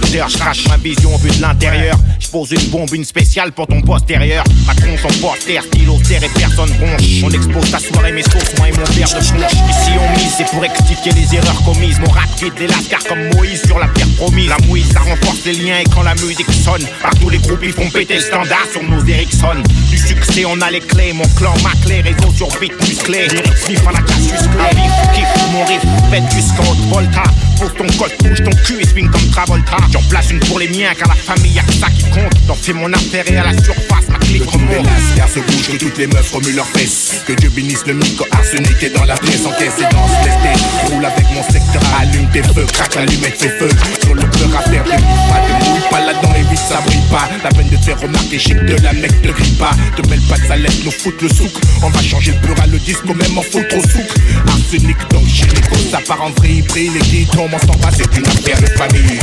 secteur, 0.00 0.28
je 0.28 0.36
crache 0.38 0.68
ma 0.68 0.76
vision 0.76 1.16
vue 1.18 1.30
de 1.30 1.42
l'intérieur. 1.42 1.96
Je 2.18 2.28
pose 2.28 2.50
une 2.52 2.70
bombe, 2.70 2.92
une 2.92 3.04
spéciale 3.04 3.52
pour 3.52 3.66
ton 3.66 3.80
postérieur. 3.80 4.44
Macron 4.66 4.96
son 5.00 5.20
poster, 5.20 5.60
stylo 5.62 5.98
serre 6.02 6.24
et 6.24 6.28
personne 6.28 6.70
bronche. 6.78 7.22
On 7.22 7.30
expose 7.30 7.70
ta 7.70 7.78
soirée, 7.78 8.12
mes 8.12 8.22
sauces, 8.22 8.54
moi 8.58 8.68
et 8.68 8.72
mon 8.72 8.84
père 8.84 9.08
de 9.08 9.14
punch. 9.14 9.52
Ici 9.52 9.92
on 10.00 10.18
mise, 10.18 10.34
c'est 10.36 10.46
pour 10.46 10.62
rectifier 10.62 11.12
les 11.12 11.36
erreurs 11.36 11.62
commises. 11.64 11.98
Mon 12.00 12.10
rap 12.10 12.28
quitte 12.36 12.58
les 12.58 12.66
lascars 12.66 13.04
comme 13.08 13.28
Moïse 13.34 13.62
sur 13.66 13.78
la 13.78 13.86
pierre 13.88 14.08
promise. 14.16 14.48
La 14.48 14.58
mouise, 14.66 14.90
ça 14.92 15.00
renforce 15.00 15.44
les 15.46 15.54
liens 15.54 15.78
et 15.78 15.84
quand 15.94 16.02
la 16.02 16.14
musique 16.14 16.50
sonne. 16.52 16.86
Partout 17.02 17.30
les 17.30 17.38
groupes 17.38 17.62
ils 17.62 17.72
font 17.72 17.88
péter 17.90 18.14
le 18.14 18.20
standard 18.20 18.66
sur 18.72 18.82
nos 18.82 19.04
Ericsson. 19.04 19.62
Du 19.94 20.00
succès, 20.00 20.44
on 20.44 20.60
a 20.60 20.72
les 20.72 20.80
clés. 20.80 21.12
Mon 21.12 21.22
clan, 21.36 21.54
ma 21.62 21.70
clé, 21.84 22.00
réseau 22.00 22.32
sur 22.34 22.48
beat 22.58 22.72
musclé. 22.80 23.28
Vif 23.68 23.86
à 23.86 23.92
la 23.92 24.00
casse. 24.00 24.48
Riff, 24.74 24.92
kiff, 25.14 25.52
mon 25.52 25.64
riff, 25.66 25.82
faites 26.10 26.34
jusqu'en 26.34 26.68
haute 26.68 26.84
volta. 26.92 27.22
Pose 27.60 27.72
ton 27.78 27.86
col, 27.96 28.10
bouge 28.24 28.42
ton 28.42 28.50
cul 28.64 28.80
et 28.80 28.86
swing 28.88 29.08
comme 29.08 29.30
Travolta. 29.30 29.76
J'en 29.92 30.02
place 30.10 30.32
une 30.32 30.40
pour 30.40 30.58
les 30.58 30.68
miens 30.68 30.92
car 30.98 31.06
la 31.06 31.14
famille 31.14 31.52
y'a 31.52 31.62
que 31.62 31.74
ça 31.74 31.86
qui 31.90 32.02
compte. 32.10 32.32
J'en 32.48 32.56
fais 32.56 32.72
mon 32.72 32.92
affaire 32.92 33.24
et 33.30 33.36
à 33.36 33.44
la 33.44 33.52
surface 33.52 34.08
ma 34.10 34.18
clique 34.18 34.50
remonte. 34.50 34.84
lascars 34.84 35.28
se 35.28 35.38
bougent, 35.38 35.68
que 35.70 35.76
toutes 35.76 35.98
les 35.98 36.08
meufs 36.08 36.32
remuent 36.32 36.56
leurs 36.56 36.66
fesses. 36.66 37.22
Que 37.26 37.32
Dieu 37.34 37.50
bénisse 37.50 37.86
le 37.86 37.94
micro 37.94 38.26
arsenic 38.32 38.82
est 38.82 38.90
dans 38.90 39.04
la 39.04 39.16
pièce, 39.16 39.46
encaisse 39.46 39.78
et 39.78 39.94
danse, 39.94 40.10
laisse 40.24 40.34
tes 40.42 40.92
Roule 40.92 41.04
avec 41.04 41.26
mon 41.32 41.42
secteur, 41.44 41.82
allume 42.00 42.28
tes 42.32 42.42
feux, 42.42 42.66
craque 42.72 42.96
l'allumette, 42.96 43.40
fais 43.40 43.48
feu. 43.58 43.68
Sur 44.02 44.14
le 44.14 44.22
peur 44.22 44.58
à 44.58 44.68
faire, 44.68 44.84
te 44.84 44.90
pas, 44.90 44.96
te 44.96 45.64
mouille 45.70 45.80
pas 45.90 46.00
là-dedans, 46.00 46.32
les 46.34 46.42
vies 46.42 46.56
ça 46.56 46.80
brille 46.84 47.00
pas. 47.10 47.28
La 47.42 47.50
peine 47.50 47.68
de 47.68 47.76
te 47.76 47.84
faire 47.84 48.00
remarquer, 48.00 48.38
chic 48.38 48.56
de 48.56 48.76
la 48.82 48.92
mec, 48.92 49.22
te 49.22 49.28
grille 49.28 49.52
pas. 49.52 49.70
Te 49.96 50.08
mêle 50.08 50.20
pas 50.22 50.36
de 50.36 50.46
salette, 50.46 50.84
nous 50.84 50.90
foutre 50.90 51.22
le 51.22 51.28
souk. 51.28 51.52
On 51.82 51.90
va 51.90 52.02
changer 52.02 52.32
le 52.32 52.46
peur 52.46 52.56
à 52.62 52.66
le 52.66 52.78
disco, 52.78 53.14
même 53.14 53.38
en 53.38 53.42
foutre 53.42 53.76
au 53.76 53.82
souk. 53.82 54.08
Arsenic, 54.48 54.96
donc 55.10 55.26
chimico, 55.26 55.76
ça 55.90 56.00
part 56.06 56.22
en 56.22 56.30
vrille, 56.30 56.62
brille, 56.62 56.90
les 57.12 57.26
tombent, 57.26 57.50
on 57.52 57.58
s'en 57.58 57.78
va, 57.78 57.90
c'est 57.92 58.16
une 58.16 58.26
affaire 58.26 58.60
de 58.60 58.66
famille. 58.66 59.20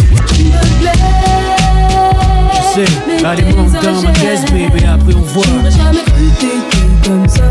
Je 2.53 2.61
sais, 2.73 3.25
allez 3.25 3.43
monte 3.43 3.73
dans 3.83 4.01
ma 4.01 4.11
caisse, 4.13 4.45
baby, 4.45 4.85
après 4.85 5.13
on 5.13 5.21
voit. 5.21 5.45
J'aurais 5.45 5.71
jamais 5.71 6.03
cru 6.05 6.29
t'étais 6.39 7.07
comme 7.09 7.27
ça. 7.27 7.50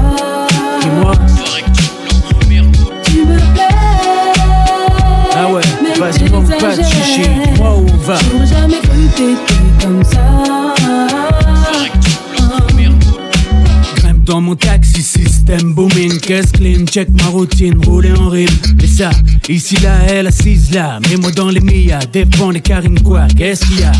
taxi 14.56 15.02
system 15.02 15.74
booming 15.74 16.09
caisse 16.20 16.52
clean, 16.52 16.86
check 16.86 17.08
ma 17.10 17.26
routine, 17.26 17.76
rouler 17.84 18.12
en 18.12 18.28
rime. 18.28 18.48
Mais 18.76 18.86
ça, 18.86 19.10
ici 19.48 19.76
là, 19.82 19.98
elle 20.08 20.26
assise 20.26 20.70
là, 20.72 21.00
mets-moi 21.08 21.30
dans 21.32 21.48
les 21.48 21.60
Mia, 21.60 21.98
défends 22.12 22.50
les 22.50 22.60
carines 22.60 23.00
quoi, 23.02 23.26
qu'est-ce 23.36 23.64
qu'il 23.66 23.80
y 23.80 23.82
a? 23.82 23.92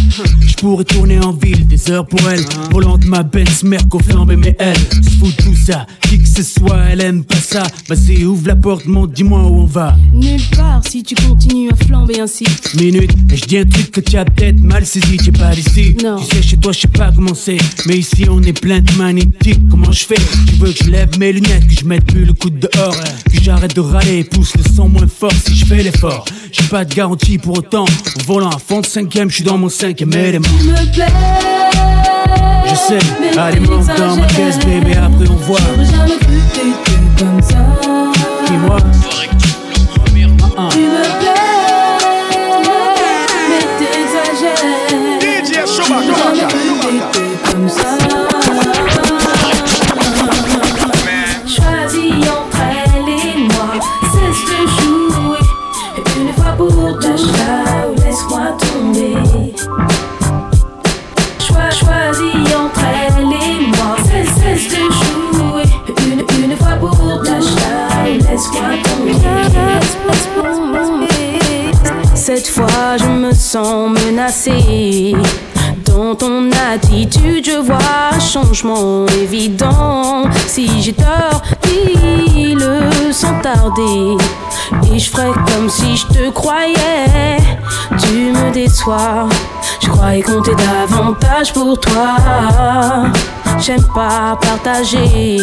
Je 0.46 0.54
pourrais 0.54 0.84
tourner 0.84 1.18
en 1.18 1.32
ville, 1.32 1.66
des 1.66 1.90
heures 1.90 2.06
pour 2.06 2.20
elle, 2.28 2.44
volant 2.70 2.98
de 2.98 3.06
ma 3.06 3.22
Benz, 3.22 3.62
merco 3.64 3.98
flambé, 3.98 4.36
mais 4.36 4.56
elle 4.58 4.76
se 4.76 5.10
fout 5.18 5.36
de 5.36 5.42
tout 5.42 5.56
ça, 5.56 5.86
qui 6.02 6.18
que 6.18 6.28
ce 6.28 6.42
soit, 6.42 6.84
elle 6.90 7.00
aime 7.00 7.24
pas 7.24 7.36
ça. 7.36 7.62
Vas-y, 7.88 8.24
ouvre 8.24 8.46
la 8.46 8.56
porte, 8.56 8.86
monte, 8.86 9.12
dis-moi 9.12 9.40
où 9.42 9.60
on 9.60 9.66
va. 9.66 9.96
Nulle 10.12 10.40
part 10.56 10.82
si 10.88 11.02
tu 11.02 11.14
continues 11.14 11.70
à 11.70 11.76
flamber 11.76 12.20
ainsi. 12.20 12.44
Minute, 12.78 13.12
et 13.32 13.36
je 13.36 13.44
dis 13.44 13.58
un 13.58 13.64
truc 13.64 13.90
que 13.90 14.00
tu 14.00 14.16
as 14.16 14.24
peut-être 14.24 14.60
mal 14.60 14.84
saisi, 14.84 15.16
t'es 15.16 15.32
pas 15.32 15.54
d'ici. 15.54 15.96
Non. 16.02 16.16
Tu 16.18 16.36
sais, 16.36 16.42
chez 16.42 16.56
toi, 16.56 16.72
je 16.72 16.80
sais 16.80 16.88
pas 16.88 17.10
comment 17.14 17.34
c'est. 17.34 17.58
Mais 17.86 17.98
ici, 17.98 18.26
on 18.28 18.42
est 18.42 18.58
plein 18.58 18.80
de 18.80 18.92
magnétiques. 18.92 19.60
Comment 19.70 19.92
je 19.92 20.04
fais? 20.04 20.20
Tu 20.46 20.54
veux 20.56 20.72
que 20.72 20.84
je 20.84 20.90
lève 20.90 21.18
mes 21.18 21.32
lunettes, 21.32 21.66
que 21.66 21.74
je 21.80 21.84
mette 21.84 22.09
plus 22.10 22.24
le 22.24 22.32
coup 22.32 22.50
de 22.50 22.66
dehors, 22.66 22.94
que 23.32 23.40
j'arrête 23.42 23.74
de 23.74 23.80
râler, 23.80 24.24
pousse 24.24 24.54
le 24.56 24.62
son 24.74 24.88
moins 24.88 25.06
fort 25.06 25.32
si 25.32 25.54
je 25.54 25.64
fais 25.64 25.82
l'effort. 25.82 26.24
J'ai 26.52 26.64
pas 26.64 26.84
de 26.84 26.94
garantie 26.94 27.38
pour 27.38 27.58
autant. 27.58 27.84
Au 27.84 28.22
volant 28.24 28.50
à 28.50 28.58
fond 28.58 28.80
de 28.80 28.86
cinquième, 28.86 29.30
je 29.30 29.36
suis 29.36 29.44
dans 29.44 29.58
mon 29.58 29.68
cinquième 29.68 30.12
élément. 30.12 30.48
Me 30.48 30.92
plais. 30.92 31.06
Je 32.66 32.74
sais, 32.74 33.38
allez, 33.38 33.60
monte 33.60 33.86
dans 33.86 34.16
ma 34.16 34.26
caisse, 34.26 34.58
baby, 34.58 34.92
après 34.92 35.28
on 35.28 35.36
voit. 35.36 35.58
J'aurais 35.60 35.86
jamais 35.86 36.18
cru 36.18 36.38
t'étais 36.52 37.24
comme 37.24 37.42
ça. 37.42 37.99
Changement 78.50 79.06
évident. 79.22 80.24
Si 80.48 80.82
j'ai 80.82 80.92
tort, 80.92 81.40
dis-le 81.62 83.12
sans 83.12 83.38
tarder. 83.40 84.16
Et 84.92 84.98
je 84.98 85.10
ferai 85.10 85.30
comme 85.46 85.68
si 85.68 85.96
je 85.96 86.06
te 86.06 86.30
croyais. 86.30 87.38
Tu 87.98 88.32
me 88.32 88.52
déçois. 88.52 89.28
Je 89.80 89.88
croyais 89.88 90.22
compter 90.22 90.52
davantage 90.56 91.52
pour 91.52 91.78
toi. 91.78 92.16
J'aime 93.60 93.84
pas 93.94 94.36
partager. 94.40 95.38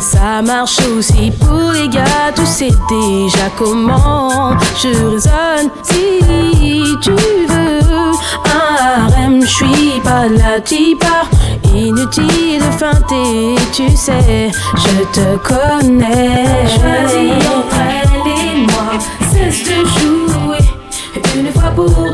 Ça 0.00 0.40
marche 0.42 0.78
aussi 0.96 1.30
pour 1.38 1.72
les 1.72 1.88
gars, 1.88 2.32
tu 2.34 2.46
sais 2.46 2.70
déjà 2.88 3.50
comment 3.56 4.56
je 4.82 4.88
raisonne. 4.88 5.70
Si 5.82 6.96
tu 7.02 7.10
veux 7.10 7.80
un 8.46 9.06
harem, 9.06 9.42
je 9.42 9.46
suis 9.46 10.00
pas 10.02 10.26
la 10.26 10.60
type 10.60 11.04
Inutile 11.74 12.58
de 12.58 12.78
feinter, 12.78 13.54
tu 13.72 13.88
sais, 13.96 14.50
je 14.74 15.04
te 15.12 15.36
connais. 15.36 16.66
Choisis 16.66 17.32
entre 17.46 17.76
elle 17.78 18.32
et 18.32 18.66
moi, 18.66 18.98
cesse 19.30 19.64
de 19.64 19.86
jouer. 19.86 20.64
Une 21.36 21.52
fois 21.52 21.70
pour 21.76 21.86
ou 21.86 22.06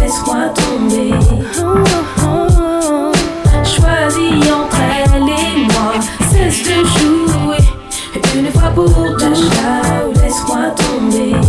laisse-moi 0.00 0.48
tomber. 0.54 1.12
Choisis 1.52 2.47
pour 8.78 9.16
te 9.16 9.24
ou 10.06 10.12
laisse-moi 10.20 10.70
tomber. 10.76 11.47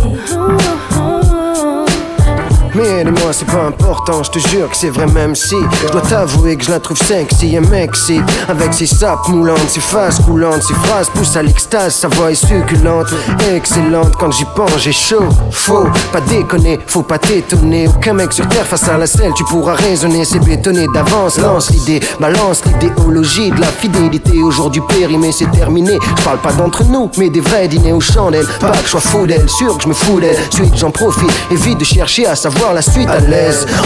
C'est 3.40 3.46
pas 3.46 3.64
important, 3.64 4.22
je 4.22 4.30
te 4.30 4.38
jure 4.38 4.68
que 4.68 4.76
c'est 4.76 4.90
vrai 4.90 5.06
même 5.06 5.34
si 5.34 5.56
Je 5.86 5.92
dois 5.92 6.02
t'avouer 6.02 6.56
que 6.56 6.64
je 6.64 6.70
la 6.70 6.78
trouve 6.78 6.98
sexy 6.98 7.56
et 7.56 7.60
mexy 7.60 8.20
Avec 8.48 8.74
ses 8.74 8.86
sapes 8.86 9.28
moulantes, 9.28 9.68
ses 9.68 9.80
faces 9.80 10.18
coulantes 10.20 10.62
Ses 10.62 10.74
phrases 10.74 11.08
poussent 11.08 11.36
à 11.36 11.42
l'extase, 11.42 11.94
sa 11.94 12.08
voix 12.08 12.30
est 12.30 12.34
succulente 12.34 13.06
Excellente, 13.54 14.14
quand 14.18 14.30
j'y 14.30 14.44
pense 14.54 14.78
j'ai 14.78 14.92
chaud 14.92 15.24
Faux, 15.50 15.86
pas 16.12 16.20
déconner, 16.20 16.78
faut 16.86 17.02
pas 17.02 17.18
t'étonner. 17.18 17.88
Aucun 17.88 18.14
mec 18.14 18.32
sur 18.32 18.48
terre 18.48 18.66
face 18.66 18.88
à 18.88 18.96
la 18.96 19.06
selle 19.06 19.32
Tu 19.36 19.44
pourras 19.44 19.74
raisonner, 19.74 20.24
c'est 20.24 20.38
bétonné 20.38 20.86
d'avance. 20.92 21.38
Lance 21.38 21.70
l'idée, 21.70 22.00
balance 22.18 22.62
l'idéologie 22.64 23.50
de 23.50 23.60
la 23.60 23.66
fidélité. 23.66 24.42
Aujourd'hui 24.42 24.82
périmé, 24.88 25.32
c'est 25.32 25.50
terminé. 25.50 25.98
Je 26.18 26.22
parle 26.22 26.38
pas 26.38 26.52
d'entre 26.52 26.84
nous, 26.84 27.10
mais 27.18 27.30
des 27.30 27.40
vrais 27.40 27.68
dîners 27.68 27.92
aux 27.92 28.00
chandelles. 28.00 28.46
Pas 28.60 28.70
que 28.70 28.84
je 28.84 28.90
sois 28.90 29.00
fou 29.00 29.26
d'elle, 29.26 29.48
sûr 29.48 29.76
que 29.76 29.84
je 29.84 29.88
me 29.88 29.94
fous 29.94 30.20
d'elle. 30.20 30.36
Suite 30.50 30.76
j'en 30.76 30.90
profite, 30.90 31.32
évite 31.50 31.78
de 31.78 31.84
chercher 31.84 32.26
à 32.26 32.34
savoir 32.34 32.74
la 32.74 32.82
suite. 32.82 33.08
À 33.08 33.20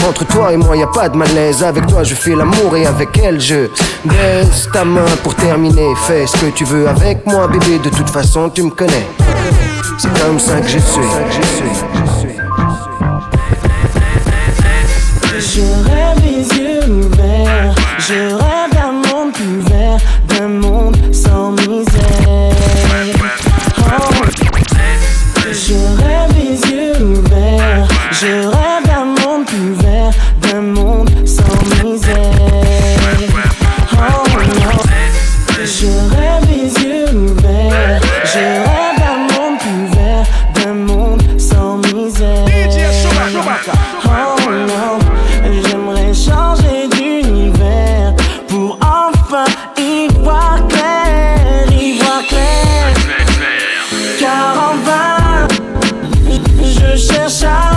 Entre 0.07 0.25
toi 0.25 0.53
et 0.53 0.57
moi, 0.57 0.75
y 0.75 0.81
a 0.81 0.87
pas 0.87 1.07
de 1.07 1.17
malaise. 1.17 1.63
Avec 1.63 1.85
toi, 1.85 2.03
je 2.03 2.15
fais 2.15 2.35
l'amour 2.35 2.75
et 2.75 2.85
avec 2.85 3.17
elle, 3.17 3.39
je 3.39 3.67
baisse 4.05 4.67
ta 4.73 4.83
main 4.83 5.05
pour 5.23 5.35
terminer. 5.35 5.93
Fais 6.07 6.25
ce 6.25 6.37
que 6.37 6.47
tu 6.47 6.63
veux 6.63 6.87
avec 6.87 7.25
moi, 7.27 7.47
bébé. 7.47 7.79
De 7.79 7.89
toute 7.89 8.09
façon, 8.09 8.49
tu 8.49 8.63
me 8.63 8.71
connais. 8.71 9.07
C'est 9.99 10.11
comme 10.19 10.39
ça 10.39 10.59
que 10.59 10.67
je 10.67 10.79
suis. 10.79 11.01
Je 15.37 15.61
rêve 15.89 16.21
les 16.23 16.57
yeux 16.57 17.05
ouverts. 17.05 17.75
Je 17.99 18.33
rêve 18.33 18.71
d'un 18.73 18.91
monde 18.91 19.31
plus 19.33 19.59
vert, 19.69 19.99
je 57.41 57.74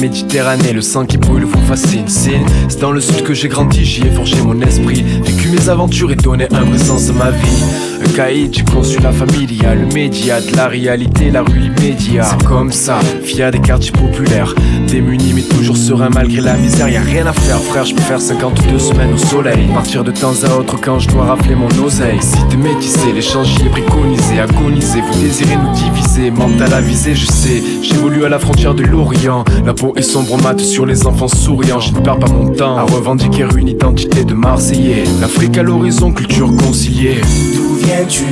Méditerranée, 0.00 0.72
le 0.72 0.80
sang 0.80 1.06
qui 1.06 1.18
brûle 1.18 1.44
vous 1.44 1.66
fascine. 1.66 2.06
C'est 2.08 2.80
dans 2.80 2.92
le 2.92 3.00
sud 3.00 3.24
que 3.24 3.34
j'ai 3.34 3.48
grandi, 3.48 3.84
j'y 3.84 4.06
ai 4.06 4.10
forgé 4.10 4.40
mon 4.42 4.60
esprit. 4.60 5.02
Vécu 5.02 5.48
mes 5.48 5.68
aventures 5.68 6.12
et 6.12 6.16
donné 6.16 6.46
un 6.52 6.60
vrai 6.62 6.78
sens 6.78 7.10
à 7.10 7.12
ma 7.12 7.30
vie 7.30 7.64
Un 8.08 8.12
caïd, 8.12 8.54
j'ai 8.54 8.64
conçu 8.64 8.98
la 9.00 9.12
familia 9.12 9.74
Le 9.74 9.86
média 9.86 10.40
de 10.40 10.56
la 10.56 10.68
réalité, 10.68 11.30
la 11.30 11.42
rue 11.42 11.60
immédiat 11.60 12.24
C'est 12.24 12.46
comme 12.46 12.72
ça, 12.72 12.98
fier 13.22 13.50
des 13.50 13.60
quartiers 13.60 13.92
populaires 13.92 14.54
Démuni 14.86 15.32
mais 15.34 15.42
toujours 15.42 15.76
serein 15.76 16.08
malgré 16.12 16.40
la 16.40 16.54
misère 16.54 16.88
Y'a 16.88 17.02
rien 17.02 17.26
à 17.26 17.32
faire. 17.32 17.58
Frère, 17.58 17.84
je 17.84 17.94
peux 17.94 18.02
faire 18.02 18.20
52 18.20 18.78
semaines 18.78 19.12
au 19.12 19.18
soleil. 19.18 19.68
Partir 19.74 20.04
de 20.04 20.10
temps 20.10 20.32
à 20.44 20.56
autre 20.58 20.76
quand 20.80 20.98
je 20.98 21.08
dois 21.08 21.26
rafler 21.26 21.54
mon 21.54 21.68
oseille. 21.84 22.18
Si 22.20 22.38
t'es 22.48 22.56
métissé, 22.56 23.12
l'échange 23.14 23.54
y 23.60 23.66
est 23.66 23.70
préconisé 23.70 24.40
Agonisé, 24.40 25.00
vous 25.00 25.20
désirez 25.20 25.56
nous 25.56 25.72
diviser 25.72 26.30
Mental 26.30 26.72
à 26.72 26.80
viser, 26.80 27.14
je 27.14 27.26
sais. 27.26 27.62
J'évolue 27.82 28.24
à 28.24 28.28
la 28.28 28.38
frontière 28.38 28.74
de 28.74 28.84
l'Orient. 28.84 29.44
La 29.66 29.74
peau 29.74 29.92
est 29.96 30.02
sombre 30.02 30.40
mat 30.42 30.58
sur 30.60 30.86
les 30.86 31.06
enfants 31.06 31.28
souriants. 31.28 31.80
Je 31.80 31.92
ne 31.92 32.00
perds 32.00 32.18
pas 32.18 32.32
mon 32.32 32.48
temps 32.48 32.76
à 32.76 32.82
revendiquer 32.82 33.46
une 33.56 33.68
identité 33.68 34.24
de 34.24 34.34
Marseillais. 34.34 35.04
L'Afrique 35.20 35.58
à 35.58 35.62
l'horizon, 35.62 36.12
culture 36.12 36.50
conciliée. 36.56 37.20
D'où 37.54 37.68
mais 37.98 38.06
tu 38.06 38.24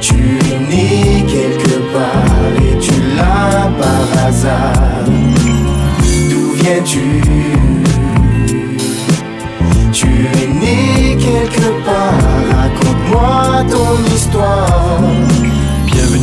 tu 0.00 0.14
es 0.14 0.58
né 0.70 1.24
quelque 1.26 1.78
part 1.92 2.54
et 2.56 2.78
tu 2.78 2.92
l'as 3.16 3.70
par 3.80 4.26
hasard. 4.26 5.06
D'où 6.30 6.52
viens-tu? 6.60 7.22
Tu 9.92 10.06
es 10.06 10.48
né 10.62 11.16
quelque 11.16 11.68
part, 11.84 12.22
raconte-moi 12.56 13.64
ton 13.70 14.14
histoire 14.14 15.31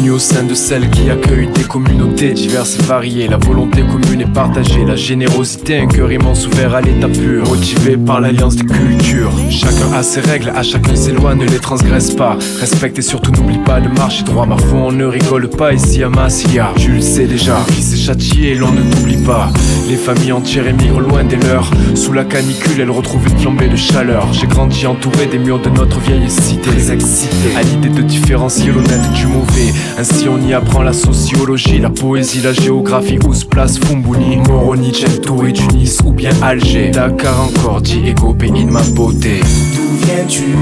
au 0.08 0.20
sein 0.20 0.44
de 0.44 0.54
celles 0.54 0.90
qui 0.90 1.10
accueillent 1.10 1.50
des 1.54 1.64
communautés 1.64 2.32
diverses 2.32 2.78
et 2.80 2.84
variées. 2.84 3.28
La 3.28 3.38
volonté 3.38 3.82
commune 3.82 4.22
est 4.22 4.34
partagée, 4.34 4.86
la 4.86 4.96
générosité, 4.96 5.80
un 5.80 5.88
cœur 5.88 6.12
immense 6.12 6.48
ouvert 6.48 6.76
à 6.76 6.82
l'état 6.82 7.10
pur, 7.10 7.44
motivé 7.46 7.98
par 7.98 8.22
l'alliance 8.22 8.56
des 8.56 8.66
cultures. 8.66 9.32
Chacun 9.50 9.92
a 9.94 10.02
ses 10.02 10.22
règles, 10.22 10.54
à 10.56 10.64
chacun 10.64 10.96
ses 10.96 11.12
lois, 11.12 11.36
ne 11.36 11.46
les 11.46 11.60
transgresse 11.60 12.12
pas. 12.12 12.38
Respecte 12.60 12.98
et 13.00 13.02
surtout 13.02 13.32
n'oublie 13.32 13.58
pas 13.58 13.82
de 13.82 13.90
marcher 13.90 14.24
droit. 14.24 14.46
Ma 14.46 14.58
foi, 14.58 14.80
on 14.80 14.92
ne 14.92 15.06
rigole 15.06 15.50
pas 15.50 15.74
ici 15.74 16.02
à 16.04 16.10
Massilia. 16.10 16.72
Tu 16.78 16.92
le 16.92 17.02
sais 17.02 17.26
déjà, 17.26 17.58
fils 17.70 17.94
est 17.94 17.98
châtié, 17.98 18.56
l'on 18.56 18.72
ne 18.72 18.82
t'oublie 18.82 19.18
pas. 19.18 19.50
Les 19.90 19.98
familles 19.98 20.32
entières 20.32 20.68
émigrent 20.68 21.02
loin 21.02 21.24
des 21.26 21.36
leurs. 21.36 21.70
Sous 21.96 22.14
la 22.14 22.24
canicule, 22.24 22.80
elles 22.80 22.92
retrouvent 22.92 23.28
une 23.28 23.38
flambée 23.40 23.68
de 23.68 23.76
chaleur. 23.76 24.32
J'ai 24.32 24.48
grandi 24.48 24.88
entouré 24.88 25.26
des 25.26 25.40
murs 25.40 25.60
de 25.60 25.70
notre 25.70 26.00
vieille 26.00 26.30
cité. 26.30 26.70
excité 26.92 27.56
à 27.58 27.64
l'idée 27.64 27.90
de 27.90 28.02
différencier 28.02 28.72
l'honnête 28.72 29.12
du 29.14 29.28
mauvais. 29.28 29.74
Ainsi, 29.98 30.28
on 30.30 30.40
y 30.48 30.54
apprend 30.54 30.84
la 30.84 30.94
sociologie, 30.94 31.80
la 31.80 31.90
poésie, 31.90 32.42
la 32.42 32.54
géographie. 32.54 33.20
Où 33.28 33.34
se 33.34 33.46
place 33.46 33.78
Fumbuni, 33.80 34.38
Moroni, 34.48 34.94
Gento 34.94 35.46
et 35.46 35.54
Tunis, 35.54 36.00
ou 36.06 36.12
bien 36.12 36.32
Alger? 36.42 36.92
Dakar 36.92 37.42
encore, 37.42 37.82
Diego, 37.82 38.34
de 38.34 38.72
ma 38.72 38.82
beauté. 38.94 39.42
D'où 39.76 40.06
viens-tu? 40.06 40.56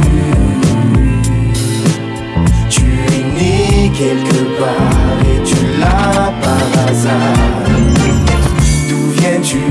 Tu 2.69 2.81
es 2.81 3.23
né 3.39 3.91
quelque 3.97 4.59
part 4.59 5.19
et 5.21 5.43
tu 5.43 5.55
l'as 5.79 6.31
par 6.41 6.67
hasard. 6.87 7.65
D'où 8.89 9.11
viens-tu? 9.19 9.63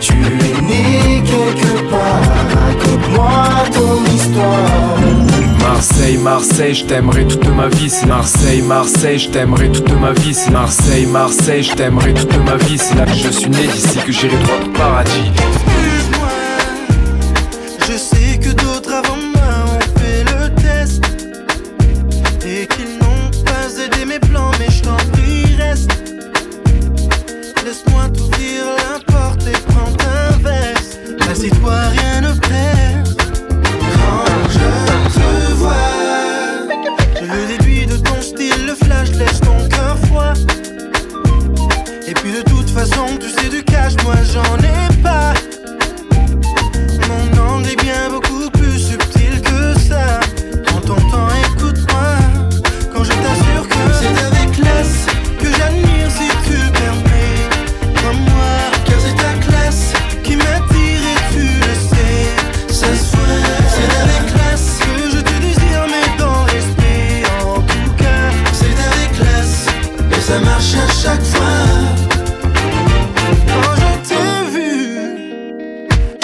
Tu 0.00 0.12
es 0.12 0.62
né 0.62 1.22
quelque 1.24 1.90
part, 1.90 2.22
raconte-moi 2.54 3.44
ton 3.72 4.14
histoire. 4.14 5.21
Marseille, 5.62 6.16
Marseille, 6.18 6.74
je 6.74 6.84
t'aimerai 6.84 7.26
toute 7.26 7.48
ma 7.48 7.68
vie. 7.68 7.92
Marseille, 8.06 8.62
Marseille, 8.62 9.18
je 9.18 9.28
t'aimerai 9.30 9.70
toute 9.70 9.92
ma 10.00 10.12
vie. 10.12 10.36
Marseille, 10.50 11.06
Marseille, 11.06 11.62
je 11.62 11.72
t'aimerai 11.72 12.14
toute 12.14 12.36
ma 12.44 12.56
vie. 12.56 12.78
C'est 12.78 12.96
là 12.96 13.06
que 13.06 13.12
je 13.12 13.28
suis 13.28 13.50
né, 13.50 13.66
d'ici 13.66 13.98
que 14.04 14.12
j'irai 14.12 14.36
droit 14.38 14.56
au 14.64 14.68
paradis. 14.76 15.30
Je 17.88 17.96
sais 17.96 18.38
que 18.38 18.50
d'autres 18.50 18.81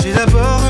J'ai 0.08 0.14
d'abord 0.14 0.67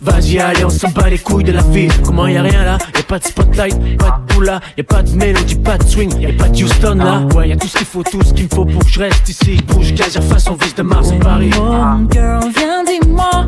Vas-y 0.00 0.38
allez 0.38 0.64
on 0.64 0.68
s'en 0.68 0.90
bat 0.90 1.08
les 1.08 1.18
couilles 1.18 1.44
de 1.44 1.52
la 1.52 1.62
vie. 1.62 1.88
Comment 2.04 2.26
y 2.26 2.36
a 2.36 2.42
rien 2.42 2.64
là, 2.64 2.78
y'a 2.94 3.02
pas 3.02 3.18
de 3.18 3.24
spotlight, 3.24 3.96
pas 3.96 4.20
de 4.20 4.34
boula 4.34 4.60
Y'a 4.76 4.84
pas 4.84 5.02
de 5.02 5.10
mélodie, 5.12 5.54
pas 5.54 5.78
de 5.78 5.84
swing, 5.84 6.20
y'a 6.20 6.32
pas 6.34 6.48
de 6.48 6.62
Houston 6.62 6.96
là. 6.96 7.22
Ouais 7.34 7.48
y'a 7.48 7.56
tout 7.56 7.66
ce 7.66 7.78
qu'il 7.78 7.86
faut, 7.86 8.02
tout 8.02 8.22
ce 8.22 8.34
qu'il 8.34 8.44
me 8.44 8.50
faut 8.50 8.66
pour 8.66 8.84
que 8.84 8.90
je 8.90 9.00
reste 9.00 9.26
ici. 9.28 9.56
Bouge, 9.66 9.94
gaz, 9.94 10.18
façon 10.28 10.54
vise 10.54 10.74
de 10.74 10.82
Mars 10.82 11.10
et 11.12 11.18
Paris. 11.18 11.50
Home 11.58 12.08
girl, 12.12 12.50
viens 12.54 12.84
dis-moi. 12.84 13.46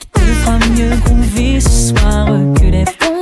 Qui 0.00 0.08
te 0.14 0.20
fera 0.20 0.58
mieux 0.70 0.96
groover 1.04 1.60
ce 1.60 1.88
soir 1.88 2.26
que 2.54 2.64
les 2.64 2.84
fonds 2.98 3.18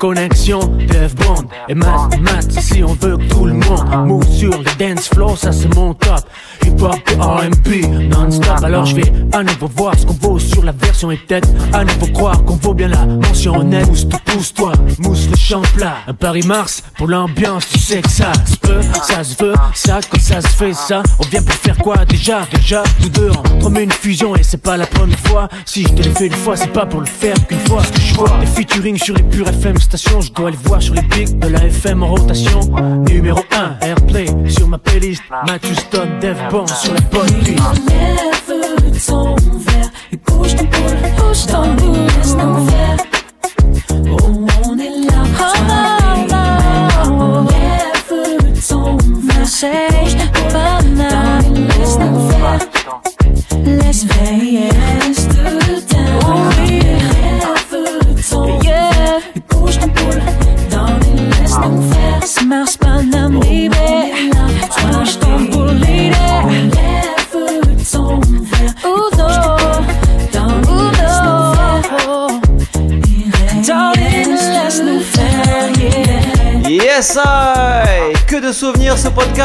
connexion, 0.00 0.60
Dev 0.88 1.14
Bond 1.14 1.44
et 1.68 1.74
Matt, 1.74 2.18
Matt, 2.20 2.50
si 2.50 2.82
on 2.82 2.94
veut 2.94 3.18
que 3.18 3.28
tout 3.28 3.44
le 3.44 3.52
monde 3.52 4.06
move 4.06 4.26
sur 4.26 4.50
le 4.50 4.78
dance 4.78 5.08
floor, 5.08 5.36
ça 5.36 5.52
c'est 5.52 5.72
mon 5.74 5.92
top. 5.92 6.24
Hip 6.64 6.82
hop 6.82 6.98
et 7.10 7.16
R&B 7.16 7.89
alors 8.62 8.84
je 8.84 8.96
vais 8.96 9.12
à 9.32 9.42
nouveau 9.42 9.68
voir 9.74 9.98
ce 9.98 10.06
qu'on 10.06 10.14
vaut 10.14 10.38
sur 10.38 10.64
la 10.64 10.72
version 10.72 11.10
et 11.10 11.16
peut-être 11.16 11.48
à 11.72 11.84
nouveau 11.84 12.06
croire 12.08 12.44
qu'on 12.44 12.56
vaut 12.56 12.74
bien 12.74 12.88
la 12.88 13.06
mention 13.06 13.56
honnête. 13.56 13.86
Pousse 13.86 14.06
pousse-toi, 14.24 14.72
mousse 14.98 15.28
le 15.30 15.36
champ 15.36 15.62
plat. 15.74 15.96
Un 16.06 16.14
Paris-Mars 16.14 16.82
pour 16.96 17.08
l'ambiance, 17.08 17.68
tu 17.68 17.78
sais 17.78 18.00
que 18.00 18.10
ça 18.10 18.32
se 18.46 18.56
peut, 18.56 18.80
ça 19.02 19.24
se 19.24 19.42
veut, 19.42 19.54
ça 19.74 20.00
quand 20.08 20.20
ça 20.20 20.40
se 20.40 20.48
fait 20.48 20.74
ça. 20.74 21.02
On 21.18 21.26
vient 21.28 21.42
pour 21.42 21.54
faire 21.54 21.76
quoi 21.78 22.04
déjà, 22.04 22.46
déjà, 22.52 22.82
tous 23.00 23.08
deux 23.08 23.30
entre 23.30 23.80
une 23.80 23.90
fusion 23.90 24.36
et 24.36 24.42
c'est 24.42 24.62
pas 24.62 24.76
la 24.76 24.86
première 24.86 25.18
fois. 25.20 25.48
Si 25.64 25.82
je 25.82 25.88
te 25.88 26.02
l'ai 26.02 26.10
fait 26.10 26.26
une 26.26 26.32
fois, 26.32 26.56
c'est 26.56 26.72
pas 26.72 26.86
pour 26.86 27.00
le 27.00 27.06
faire 27.06 27.34
qu'une 27.46 27.60
fois. 27.60 27.82
Ce 27.84 27.92
que 27.92 28.00
je 28.00 28.14
vois, 28.14 28.38
des 28.40 28.46
featuring 28.46 28.96
sur 28.98 29.14
les 29.14 29.22
pures 29.22 29.48
FM 29.48 29.78
stations, 29.78 30.20
je 30.20 30.32
dois 30.32 30.50
les 30.50 30.58
voir 30.64 30.82
sur 30.82 30.94
les 30.94 31.02
pics 31.02 31.38
de 31.38 31.48
la 31.48 31.64
FM 31.64 32.02
en 32.02 32.08
rotation. 32.08 32.60
Numéro 33.08 33.40
1, 33.52 33.86
Airplay 33.86 34.26
sur 34.48 34.68
ma 34.68 34.78
playlist. 34.78 35.22
Matthew 35.46 35.74
Stone, 35.74 36.18
Dev 36.20 36.36
Bond 36.50 36.66
sur 36.66 36.94
la 36.94 37.00
bonne 37.00 37.32
piste. 37.44 38.49
Ton 39.06 39.34
verre 39.34 39.90
et 40.12 40.16
bouge 40.16 40.54
ton 40.56 40.64
boule. 40.64 40.98
Bouge 41.16 41.46
ton 41.46 41.79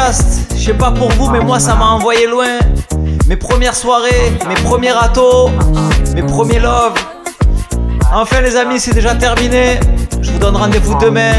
podcast. 0.05 0.51
Je 0.55 0.63
sais 0.65 0.73
pas 0.73 0.91
pour 0.91 1.09
vous, 1.11 1.29
mais 1.29 1.39
moi 1.39 1.59
ça 1.59 1.75
m'a 1.75 1.85
envoyé 1.85 2.27
loin. 2.27 2.59
Mes 3.27 3.35
premières 3.35 3.75
soirées, 3.75 4.31
mes 4.47 4.55
premiers 4.55 4.91
râteaux, 4.91 5.49
mes 6.13 6.23
premiers 6.23 6.59
love. 6.59 6.93
Enfin 8.13 8.41
les 8.41 8.55
amis, 8.55 8.79
c'est 8.79 8.93
déjà 8.93 9.15
terminé. 9.15 9.79
Je 10.21 10.31
vous 10.31 10.39
donne 10.39 10.55
rendez-vous 10.55 10.95
demain 10.99 11.33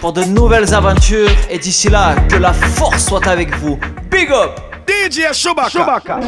pour 0.00 0.12
de 0.12 0.22
nouvelles 0.24 0.74
aventures. 0.74 1.30
Et 1.50 1.58
d'ici 1.58 1.88
là, 1.88 2.14
que 2.28 2.36
la 2.36 2.52
force 2.52 3.04
soit 3.04 3.26
avec 3.26 3.56
vous. 3.58 3.78
Big 4.10 4.30
up 4.30 4.60
DJ 4.86 5.32
Chewbacca. 5.32 6.20